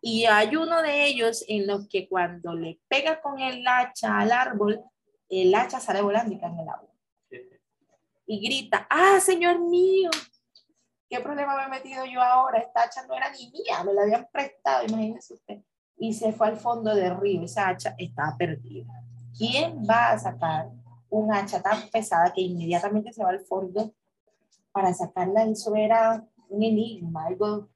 [0.00, 4.32] Y hay uno de ellos en los que cuando le pega con el hacha al
[4.32, 4.82] árbol,
[5.28, 6.88] el hacha sale volando y cae en el agua.
[8.26, 10.10] Y grita, ah, Señor mío,
[11.08, 12.58] ¿qué problema me he metido yo ahora?
[12.58, 15.58] Esta hacha no era ni mía, me la habían prestado, imagínese usted.
[15.96, 18.92] Y se fue al fondo del río, esa hacha estaba perdida.
[19.36, 20.68] ¿Quién va a sacar
[21.10, 23.94] un hacha tan pesada que inmediatamente se va al fondo
[24.70, 25.44] para sacarla?
[25.44, 27.68] Eso era un enigma, algo,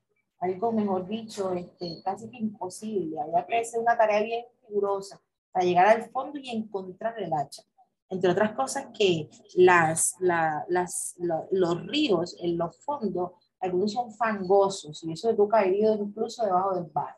[0.42, 3.18] algo mejor dicho, este, casi que imposible.
[3.20, 5.20] Había que hacer una tarea bien rigurosa
[5.52, 7.62] para llegar al fondo y encontrar el hacha.
[8.09, 14.12] Entre otras cosas que las, la- las, lo- los ríos en los fondos, algunos son
[14.12, 17.16] fangosos y eso toca herido incluso debajo del barro.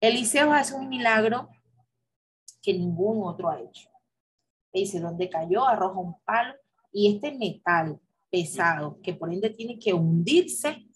[0.00, 1.48] Eliseo hace un milagro
[2.62, 3.90] que ningún otro ha hecho.
[4.72, 6.54] Le dice, donde cayó, arroja un palo
[6.90, 10.88] y este metal pesado, que por ende tiene que hundirse,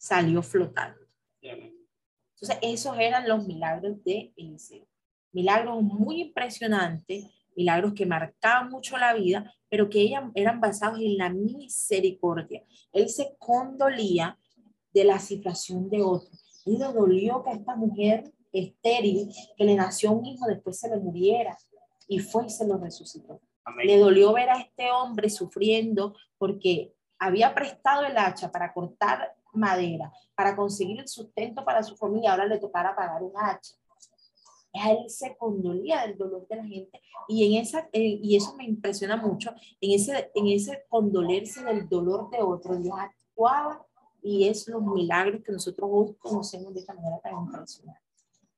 [0.00, 0.98] salió flotando.
[1.42, 4.86] Entonces, esos eran los milagros de Eliseo.
[5.30, 11.28] Milagros muy impresionantes, milagros que marcaban mucho la vida, pero que eran basados en la
[11.28, 12.64] misericordia.
[12.92, 14.38] Él se condolía
[14.94, 16.30] de la situación de otro.
[16.64, 20.88] Él le dolió que a esta mujer estéril, que le nació un hijo, después se
[20.88, 21.56] le muriera
[22.08, 23.42] y fue y se lo resucitó.
[23.84, 30.12] Le dolió ver a este hombre sufriendo porque había prestado el hacha para cortar madera,
[30.34, 33.74] para conseguir el sustento para su familia, ahora le tocara pagar un hacha.
[34.72, 38.54] A él se condolía del dolor de la gente y, en esa, eh, y eso
[38.56, 43.84] me impresiona mucho, en ese, en ese condolerse del dolor de otro, Dios actuaba
[44.22, 48.00] y es los milagros que nosotros hoy conocemos de esta manera tan impresionante.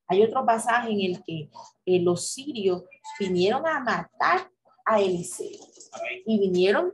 [0.07, 1.49] Hay otro pasaje en el que
[1.87, 2.85] eh, los sirios
[3.19, 4.51] vinieron a matar
[4.85, 5.65] a Eliseo
[6.27, 6.93] y vinieron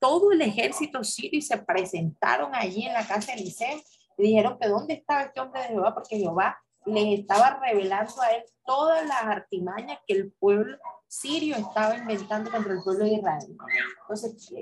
[0.00, 3.80] todo el ejército sirio se presentaron allí en la casa de Eliseo
[4.18, 8.30] y dijeron que dónde estaba este hombre de Jehová porque Jehová les estaba revelando a
[8.30, 13.56] él todas las artimañas que el pueblo sirio estaba inventando contra el pueblo de Israel.
[14.02, 14.52] Entonces,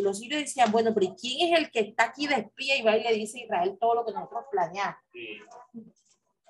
[0.00, 2.96] los sirios decían, bueno, pero ¿y ¿quién es el que está aquí de y va
[2.96, 4.96] y le dice a Israel todo lo que nosotros planeamos?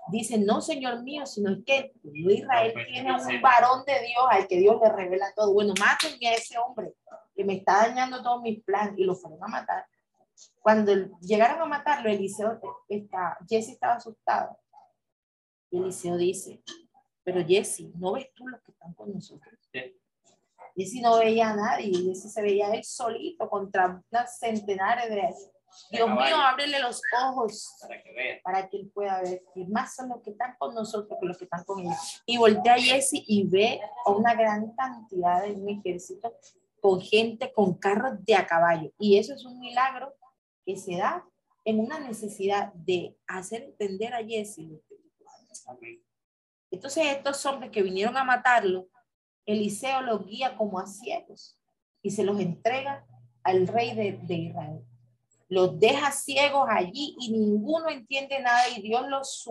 [0.08, 4.58] Dice, no, Señor mío, sino es que Israel tiene un varón de Dios al que
[4.58, 5.52] Dios le revela todo.
[5.52, 6.94] Bueno, mátenme a ese hombre
[7.36, 9.86] que me está dañando todos mis planes y lo fueron a matar.
[10.60, 14.58] Cuando llegaron a matarlo, Eliseo está, Jesse estaba asustado.
[15.70, 16.62] Y Eliseo dice,
[17.22, 19.54] pero Jesse, ¿no ves tú los que están con nosotros?
[19.72, 19.96] Sí.
[20.74, 25.34] Jesse no veía a nadie, Jesse se veía él solito contra unas centenares de...
[25.90, 28.38] Dios mío, ábrele los ojos Para que vean.
[28.42, 31.36] para que él pueda ver que más son los que están con nosotros que los
[31.36, 31.92] que están con él.
[32.24, 36.32] Y voltea a Jesse y ve a una gran cantidad de un ejército
[36.86, 38.92] con gente con carros de a caballo.
[38.96, 40.14] Y eso es un milagro
[40.64, 41.28] que se da
[41.64, 44.80] en una necesidad de hacer entender a Jesse lo.
[46.70, 48.86] Entonces estos hombres que vinieron a matarlo,
[49.46, 51.58] Eliseo los guía como a ciegos
[52.02, 53.04] y se los entrega
[53.42, 54.84] al rey de, de Israel.
[55.48, 59.44] Los deja ciegos allí y ninguno entiende nada y Dios los,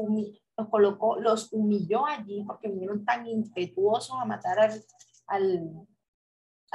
[0.55, 4.85] los colocó, los humilló allí porque vinieron tan impetuosos a matar al,
[5.27, 5.85] al,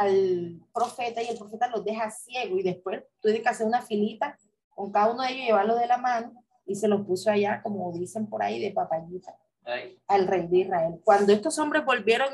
[0.01, 4.39] al profeta y el profeta los deja ciego y después tuve que hacer una filita
[4.71, 7.93] con cada uno de ellos, llevarlo de la mano y se los puso allá, como
[7.93, 9.37] dicen por ahí, de papayita
[10.07, 11.01] al rey de Israel.
[11.05, 12.33] Cuando estos hombres volvieron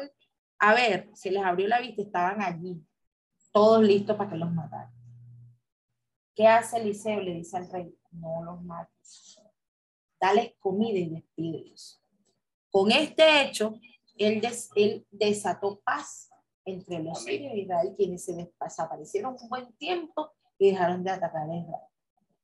[0.60, 2.80] a ver, se les abrió la vista, estaban allí,
[3.50, 4.92] todos listos para que los mataran.
[6.36, 7.20] ¿Qué hace Eliseo?
[7.20, 9.40] Le dice al rey, no los mates,
[10.20, 12.00] dale comida y despídelos.
[12.70, 13.74] Con este hecho,
[14.16, 14.40] él,
[14.76, 16.30] él desató paz
[16.66, 21.48] entre los sirios y Israel, quienes se desaparecieron un buen tiempo y dejaron de atacar
[21.48, 21.82] a Israel.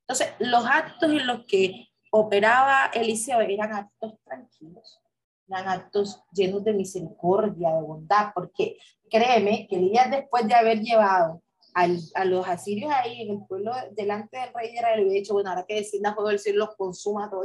[0.07, 5.01] Entonces, los actos en los que operaba Eliseo eran actos tranquilos,
[5.49, 8.77] eran actos llenos de misericordia, de bondad, porque
[9.11, 11.43] créeme que Elías después de haber llevado
[11.75, 15.51] a los asirios ahí en el pueblo delante del rey de Israel, había dicho, bueno,
[15.51, 17.43] ahora que descienda fuego del cielo, los consuma todo,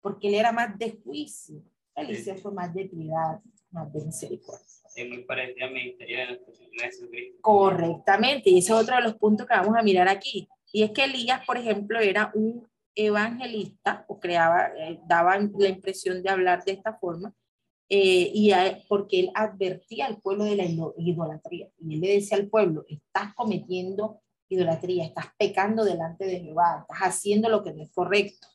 [0.00, 1.62] porque él era más de juicio,
[1.94, 3.40] Eliseo fue más de piedad,
[3.70, 4.79] más de misericordia.
[7.40, 10.48] Correctamente, y ese es otro de los puntos que vamos a mirar aquí.
[10.72, 16.22] Y es que Elías, por ejemplo, era un evangelista o creaba, eh, daba la impresión
[16.22, 17.34] de hablar de esta forma,
[17.88, 18.52] eh, y
[18.88, 20.64] porque él advertía al pueblo de la
[20.96, 21.68] idolatría.
[21.78, 27.08] Y él le decía al pueblo, estás cometiendo idolatría, estás pecando delante de Jehová, estás
[27.08, 28.46] haciendo lo que no es correcto.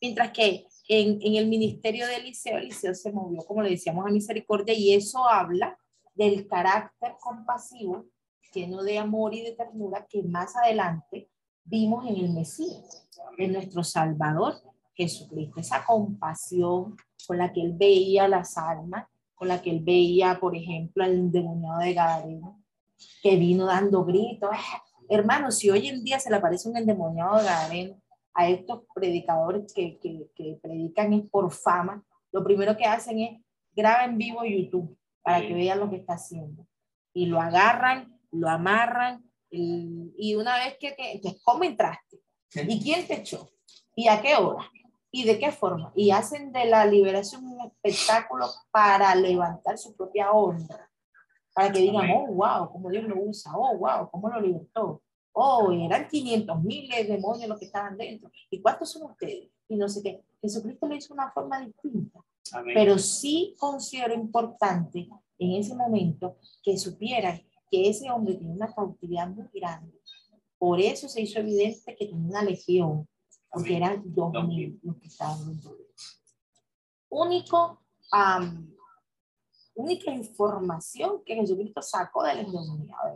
[0.00, 0.66] Mientras que
[1.00, 4.94] en, en el ministerio de Eliseo, Eliseo se movió, como le decíamos, a misericordia, y
[4.94, 5.78] eso habla
[6.14, 8.06] del carácter compasivo,
[8.54, 11.30] lleno de amor y de ternura, que más adelante
[11.64, 14.54] vimos en el Mesías, en nuestro Salvador
[14.94, 15.60] Jesucristo.
[15.60, 20.54] Esa compasión con la que él veía las almas, con la que él veía, por
[20.54, 22.62] ejemplo, al endemoniado de Gadareno,
[23.22, 24.50] que vino dando gritos.
[25.08, 28.01] Hermano, si hoy en día se le aparece un endemoniado de Gadareno
[28.34, 33.40] a estos predicadores que, que, que predican por fama, lo primero que hacen es
[33.74, 36.66] graba en vivo YouTube para que vean lo que está haciendo.
[37.14, 39.22] Y lo agarran, lo amarran,
[39.54, 42.20] y una vez que, que, ¿cómo entraste?
[42.54, 43.50] ¿Y quién te echó?
[43.94, 44.64] ¿Y a qué hora?
[45.10, 45.92] ¿Y de qué forma?
[45.94, 50.90] Y hacen de la liberación un espectáculo para levantar su propia honra.
[51.54, 53.52] Para que digan, oh, wow, cómo Dios lo usa.
[53.54, 55.02] Oh, wow, cómo lo libertó.
[55.32, 58.30] Oh, eran 500 miles de demonios los que estaban dentro.
[58.50, 59.50] ¿Y cuántos son ustedes?
[59.68, 60.22] Y no sé qué.
[60.40, 62.20] Jesucristo lo hizo de una forma distinta.
[62.74, 65.08] Pero sí considero importante
[65.38, 69.98] en ese momento que supieran que ese hombre tenía una cautividad muy grande.
[70.58, 73.08] Por eso se hizo evidente que tenía una legión,
[73.50, 75.76] porque eran dos mil los que estaban dentro
[77.08, 77.82] Único,
[79.74, 83.14] única información que Jesucristo sacó del endemoniado.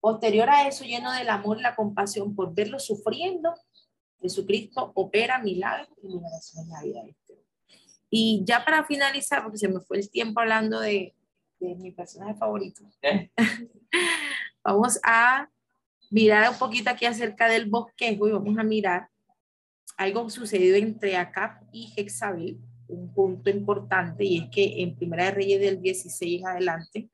[0.00, 3.54] Posterior a eso, lleno del amor y la compasión por verlo sufriendo,
[4.20, 7.34] Jesucristo opera milagros y liberación en la vida de este.
[8.10, 11.14] Y ya para finalizar, porque se me fue el tiempo hablando de,
[11.60, 12.82] de mi personaje favorito.
[13.02, 13.30] ¿Eh?
[14.64, 15.50] vamos a
[16.10, 19.08] mirar un poquito aquí acerca del bosquejo y vamos a mirar
[19.96, 25.30] algo sucedido entre Acap y Jezabel, un punto importante, y es que en Primera de
[25.32, 27.10] Reyes del 16 en adelante,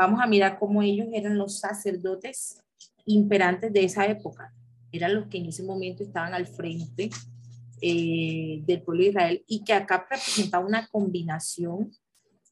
[0.00, 2.62] vamos a mirar cómo ellos eran los sacerdotes
[3.04, 4.50] imperantes de esa época.
[4.90, 7.10] Eran los que en ese momento estaban al frente
[7.82, 11.92] eh, del pueblo de Israel y que acá representaba una combinación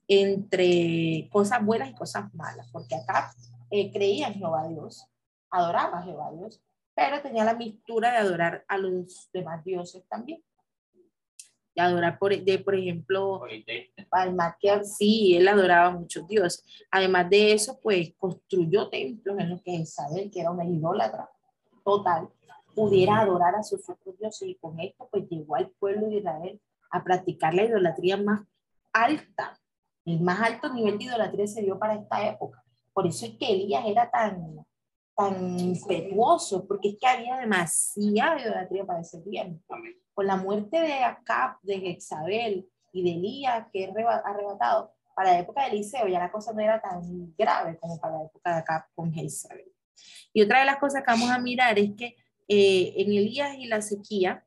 [0.07, 3.33] entre cosas buenas y cosas malas, porque acá
[3.71, 5.07] eh, creía Jehová Dios,
[5.51, 6.63] adoraba a Jehová Dios,
[6.95, 10.43] pero tenía la mistura de adorar a los demás dioses también.
[11.79, 13.43] De adorar, por, de, por ejemplo,
[14.11, 16.65] al Maquiar, sí, él adoraba a muchos dioses.
[16.91, 21.31] Además de eso, pues construyó templos en los que Isabel, que era una idólatra
[21.85, 22.29] total,
[22.75, 26.61] pudiera adorar a sus otros dioses y con esto pues llegó al pueblo de Israel
[26.91, 28.43] a practicar la idolatría más
[28.93, 29.57] alta
[30.09, 32.65] el más alto nivel de idolatría se dio para esta época.
[32.95, 34.65] Por eso es que Elías era tan,
[35.19, 39.75] tan impetuoso, porque es que había demasiada idolatría para ese tiempo.
[40.15, 43.91] Con la muerte de Acab, de Jezabel y de Elías, que es
[44.25, 48.19] arrebatado, para la época de Eliseo ya la cosa no era tan grave como para
[48.19, 49.73] la época de Acab con Jezabel.
[50.33, 52.15] Y otra de las cosas que vamos a mirar es que
[52.47, 54.45] eh, en Elías y la sequía,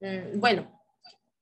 [0.00, 0.70] mm, bueno,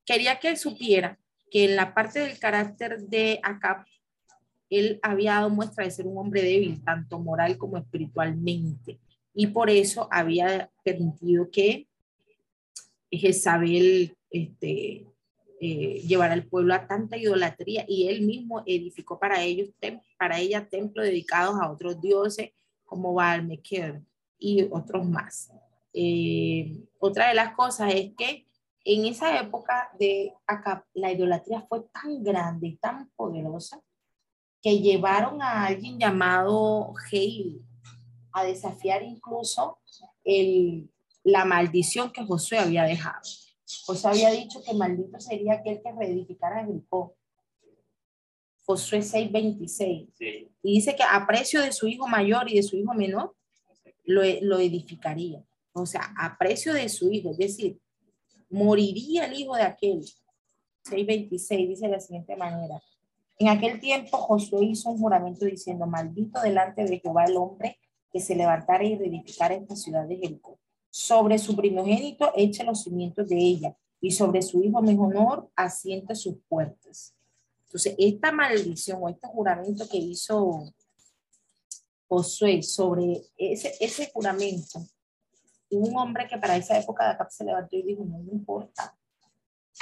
[0.04, 1.18] quería que supiera
[1.50, 3.84] que en la parte del carácter de Acab,
[4.70, 8.98] él había dado muestra de ser un hombre débil, tanto moral como espiritualmente.
[9.34, 11.86] Y por eso había permitido que
[13.10, 15.06] Jezabel este,
[15.60, 19.70] eh, llevar al pueblo a tanta idolatría y él mismo edificó para ellos,
[20.18, 22.50] para ella templos dedicados a otros dioses
[22.84, 23.60] como Baal,
[24.38, 25.50] y otros más.
[25.92, 28.46] Eh, otra de las cosas es que
[28.84, 30.32] en esa época de
[30.94, 33.80] la idolatría fue tan grande y tan poderosa
[34.66, 37.64] que llevaron a alguien llamado Heil
[38.32, 39.78] a desafiar incluso
[40.24, 40.90] el,
[41.22, 43.20] la maldición que Josué había dejado.
[43.84, 47.14] Josué había dicho que maldito sería aquel que reedificara Jericó.
[48.64, 50.08] Josué 6:26.
[50.64, 53.36] Y dice que a precio de su hijo mayor y de su hijo menor,
[54.02, 55.44] lo, lo edificaría.
[55.74, 57.78] O sea, a precio de su hijo, es decir,
[58.50, 60.04] moriría el hijo de aquel.
[60.82, 62.82] 6:26 dice de la siguiente manera.
[63.38, 67.78] En aquel tiempo Josué hizo un juramento diciendo, maldito delante de Jehová el hombre
[68.10, 70.58] que se levantara y reedificara esta ciudad de Jericó
[70.98, 76.36] sobre su primogénito eche los cimientos de ella y sobre su hijo honor asiente sus
[76.48, 77.14] puertas.
[77.66, 80.72] Entonces, esta maldición o este juramento que hizo
[82.08, 84.86] Josué sobre ese, juramento,
[85.68, 88.96] un hombre que para esa época de acá se levantó y dijo, no importa.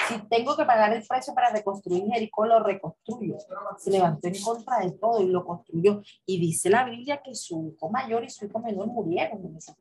[0.08, 3.36] Si tengo que pagar el precio para reconstruir Jericó, lo reconstruyo.
[3.78, 6.02] Se levantó en contra de todo y lo construyó.
[6.26, 9.76] Y dice la Biblia que su hijo mayor y su hijo menor murieron en esa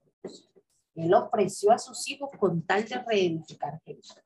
[0.95, 4.23] él ofreció a sus hijos con tal de reedificar Jerusalén.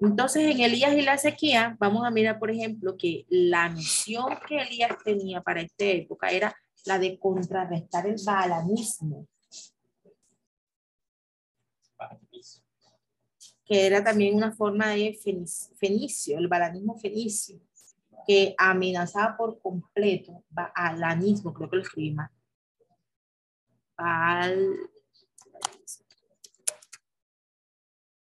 [0.00, 4.58] Entonces, en Elías y la sequía, vamos a mirar, por ejemplo, que la misión que
[4.58, 6.54] Elías tenía para esta época era
[6.84, 9.26] la de contrarrestar el balanismo,
[13.66, 15.18] que era también una forma de
[15.76, 17.60] fenicio, el balanismo fenicio,
[18.26, 22.30] que amenazaba por completo, balanismo, creo que lo escribí mal,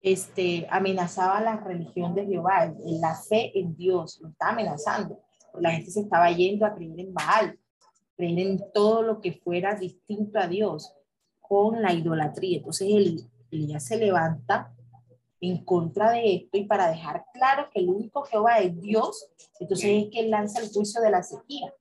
[0.02, 5.20] este, amenazaba la religión de Jehová, la fe en Dios, lo estaba amenazando.
[5.54, 7.58] La gente se estaba yendo a creer en Baal,
[8.14, 10.92] creer en todo lo que fuera distinto a Dios,
[11.40, 12.58] con la idolatría.
[12.58, 14.73] Entonces él, ya se levanta
[15.40, 19.28] en contra de esto y para dejar claro que el único Jehová es Dios,
[19.60, 21.72] entonces es que él lanza el juicio de la sequía.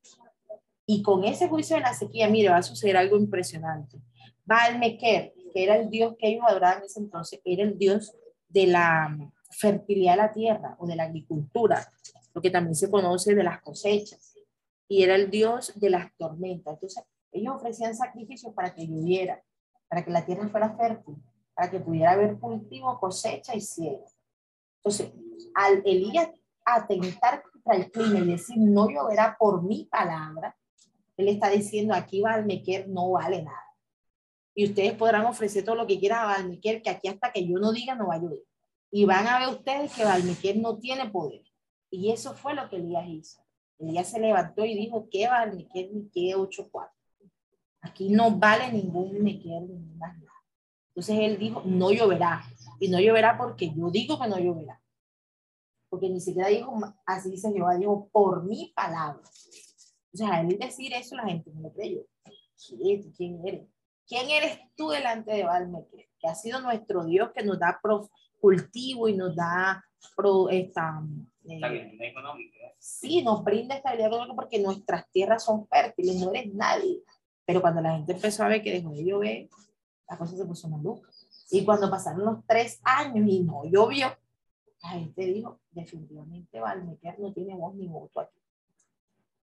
[0.86, 3.99] Y con ese juicio de la sequía, mire, va a suceder algo impresionante.
[4.45, 8.14] Baal Meker, que era el dios que ellos adoraban en ese entonces, era el dios
[8.49, 9.18] de la
[9.49, 11.91] fertilidad de la tierra o de la agricultura,
[12.34, 14.36] lo que también se conoce de las cosechas,
[14.88, 16.74] y era el dios de las tormentas.
[16.74, 19.41] Entonces, ellos ofrecían sacrificios para que lloviera,
[19.88, 21.16] para que la tierra fuera fértil,
[21.54, 24.06] para que pudiera haber cultivo, cosecha y cielo.
[24.78, 25.12] Entonces,
[25.56, 26.30] al Elías
[26.66, 30.56] atentar contra el clima y decir, no lloverá por mi palabra,
[31.18, 33.64] él está diciendo, aquí Valmequer no vale nada
[34.56, 37.58] y ustedes podrán ofrecer todo lo que quieran a Valmiquel, que aquí hasta que yo
[37.58, 38.43] no diga no va a llover.
[38.91, 41.41] Y van a ver ustedes que Valmiquel no tiene poder.
[41.89, 43.43] Y eso fue lo que Elías hizo.
[43.80, 46.89] Elías se levantó y dijo, ¿qué Valmiquel ni qué 8-4?
[47.82, 50.22] Aquí no vale ningún Miquel ni más nada.
[50.96, 52.44] Entonces él dijo, no lloverá.
[52.80, 54.80] Y no lloverá porque yo digo que no lloverá.
[55.89, 59.22] Porque ni siquiera dijo, así dice Jehová, dijo, por mi palabra.
[60.14, 62.02] O sea, a él decir eso la gente no le creyó.
[63.18, 63.68] ¿Quién eres?
[64.08, 66.10] ¿Quién eres tú delante de Valmeque?
[66.20, 67.80] Que ha sido nuestro Dios que nos da
[68.39, 69.84] cultivo y nos da
[70.16, 71.02] pro, esta,
[71.50, 71.60] eh,
[72.78, 77.02] sí, nos brinda estabilidad económica porque nuestras tierras son fértiles, no eres nadie.
[77.46, 79.50] Pero cuando la gente empezó a ver que dejó de llover,
[80.10, 81.10] la cosa se puso maluca.
[81.51, 84.16] Y cuando pasaron los tres años y no llovió,
[84.82, 88.39] la gente dijo, definitivamente Valmequer no tiene voz ni voto aquí.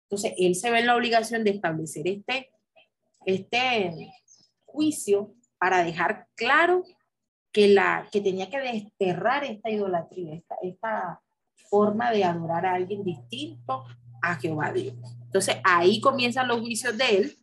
[0.05, 2.51] Entonces, él se ve en la obligación de establecer este,
[3.25, 4.13] este
[4.67, 6.85] juicio para dejar claro
[7.51, 11.23] que, la, que tenía que desterrar esta idolatría, esta, esta
[11.71, 13.85] forma de adorar a alguien distinto
[14.23, 14.95] a Jehová Dios.
[15.25, 17.37] Entonces ahí comienzan los juicios de él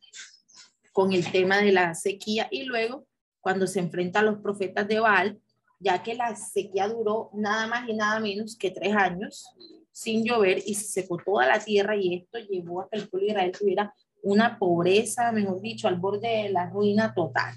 [0.91, 3.05] con el tema de la sequía y luego
[3.39, 5.39] cuando se enfrenta a los profetas de Baal,
[5.79, 9.47] ya que la sequía duró nada más y nada menos que tres años
[9.91, 13.27] sin llover y se secó toda la tierra y esto llevó a que el pueblo
[13.27, 17.55] de Israel tuviera una pobreza, mejor dicho, al borde de la ruina total.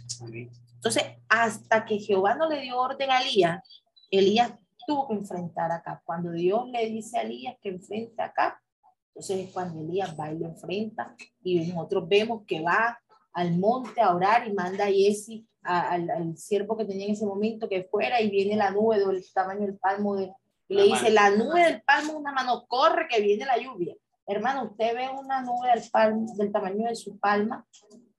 [0.75, 3.63] Entonces, hasta que Jehová no le dio orden a Elías,
[4.11, 4.53] Elías
[4.87, 6.03] tuvo que enfrentar acá.
[6.05, 8.61] Cuando Dios le dice a Elías que enfrente acá,
[9.09, 12.99] entonces es cuando Elías va y lo enfrenta y nosotros vemos que va
[13.33, 17.27] al monte a orar y manda a Jesse, al, al, siervo que tenía en ese
[17.27, 20.33] momento, que fuera y viene la nube del tamaño del palmo de...
[20.69, 23.95] Y le dice, la nube del palmo una mano, corre que viene la lluvia.
[24.27, 27.67] Hermano, usted ve una nube del, del tamaño de su palma,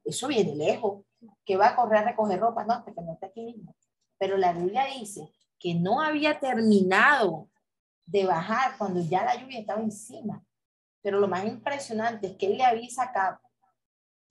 [0.04, 1.04] eso viene lejos,
[1.46, 3.76] que va a correr a recoger ropa, no, hasta que no está aquí mismo.
[4.18, 7.50] Pero la Biblia dice que no había terminado
[8.06, 10.44] de bajar cuando ya la lluvia estaba encima.
[11.02, 13.42] Pero lo más impresionante es que él le avisa a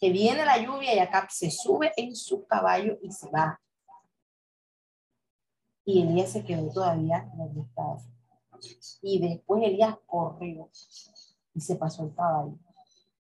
[0.02, 3.60] que viene la lluvia y Acab se sube en su caballo y se va.
[5.84, 7.98] Y Elías se quedó todavía donde estaba.
[9.00, 10.68] Y después Elías corrió
[11.54, 12.58] y se pasó el caballo.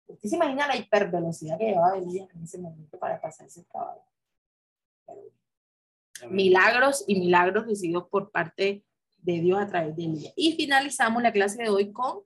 [0.08, 4.06] Usted se imagina la hipervelocidad que llevaba Elías en ese momento para pasarse el caballo.
[6.30, 8.86] Milagros y milagros recibidos por parte
[9.18, 10.34] de Dios a través de Elías.
[10.38, 12.22] Y finalizamos la clase de hoy con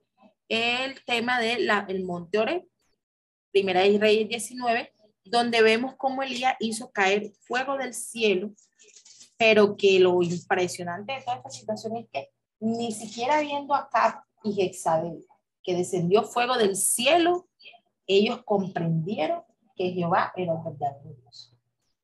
[0.47, 2.67] el tema del el Monte Ore,
[3.57, 4.93] Primera de Reyes 19,
[5.25, 8.51] donde vemos cómo Elías hizo caer fuego del cielo,
[9.35, 12.29] pero que lo impresionante de toda esta situación es que
[12.59, 15.25] ni siquiera viendo a Cap y Jezabel,
[15.63, 17.49] que descendió fuego del cielo,
[18.05, 19.41] ellos comprendieron
[19.75, 21.51] que Jehová era un verdadero Dios.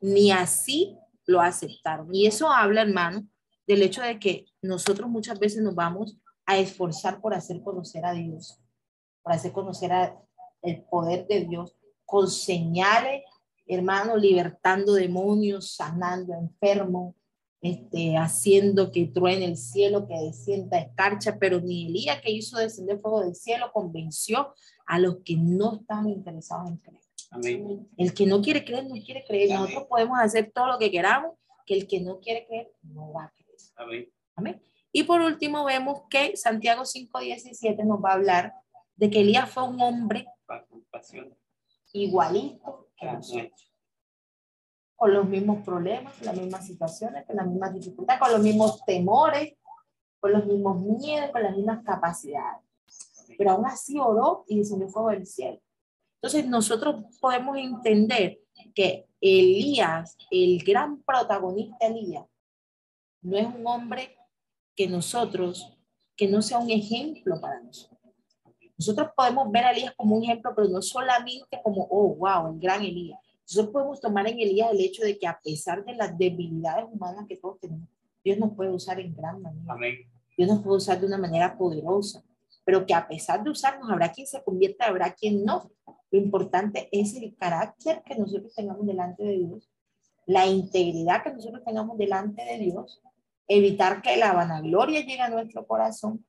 [0.02, 0.98] Ni así
[1.28, 2.08] lo aceptaron.
[2.16, 3.28] Y eso habla, hermano,
[3.68, 8.14] del hecho de que nosotros muchas veces nos vamos a esforzar por hacer conocer a
[8.14, 8.60] Dios,
[9.22, 9.92] por hacer conocer
[10.64, 13.24] el poder de Dios con señales,
[13.68, 17.16] hermano, libertando demonios, sanando enfermos,
[17.62, 23.00] este, haciendo que truene el cielo, que descienda escarcha, pero ni Elías que hizo descender
[23.00, 24.54] fuego del cielo convenció
[24.86, 27.04] a los que no estaban interesados en creer.
[27.32, 27.88] Amén.
[27.98, 29.50] El que no quiere creer, no quiere creer.
[29.52, 31.32] Nosotros podemos hacer todo lo que queramos,
[31.66, 33.58] que el que no quiere creer, no va a creer.
[33.78, 34.10] Amén.
[34.36, 34.62] Amén.
[34.92, 38.54] Y por último vemos que Santiago 5.17 nos va a hablar
[38.96, 40.28] de que Elías fue un hombre
[41.94, 43.74] igualito que nosotros.
[44.96, 49.56] Con los mismos problemas, las mismas situaciones, con las mismas dificultades, con los mismos temores,
[50.20, 52.64] con los mismos miedos, con las mismas capacidades.
[53.38, 55.60] Pero aún así oró y descendió fuego del cielo.
[56.16, 58.40] Entonces nosotros podemos entender
[58.74, 62.26] que Elías, el gran protagonista Elías,
[63.22, 64.18] no es un hombre
[64.76, 65.78] que nosotros,
[66.16, 68.03] que no sea un ejemplo para nosotros.
[68.84, 72.60] Nosotros podemos ver a Elías como un ejemplo, pero no solamente como, oh, wow, el
[72.60, 73.18] gran Elías.
[73.44, 77.26] Nosotros podemos tomar en Elías el hecho de que a pesar de las debilidades humanas
[77.26, 77.88] que todos tenemos,
[78.26, 79.76] Dios nos puede usar en gran manera.
[80.36, 82.26] Dios nos puede usar de una manera poderosa,
[82.66, 85.72] pero que a pesar de usarnos, habrá quien se convierta, habrá quien no.
[86.12, 89.70] Lo importante es el carácter que nosotros tengamos delante de Dios,
[90.26, 93.02] la integridad que nosotros tengamos delante de Dios
[93.48, 96.26] evitar que la vanagloria llegue a nuestro corazón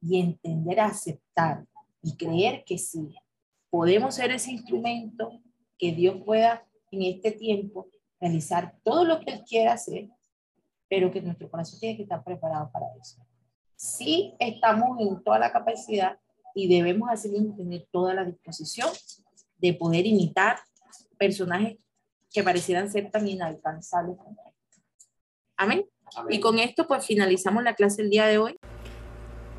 [0.00, 1.66] y entender aceptar
[2.02, 3.14] y creer que sí,
[3.68, 5.30] podemos ser ese instrumento
[5.78, 7.88] que Dios pueda en este tiempo
[8.20, 10.08] realizar todo lo que Él quiera hacer,
[10.88, 13.24] pero que nuestro corazón tiene que estar preparado para eso.
[13.76, 16.18] Sí estamos en toda la capacidad
[16.54, 18.90] y debemos hacer tener toda la disposición
[19.58, 20.58] de poder imitar
[21.18, 21.78] personajes
[22.32, 24.36] que parecieran ser tan inalcanzables como
[25.56, 25.84] Amén.
[26.30, 28.56] Y con esto pues finalizamos la clase el día de hoy.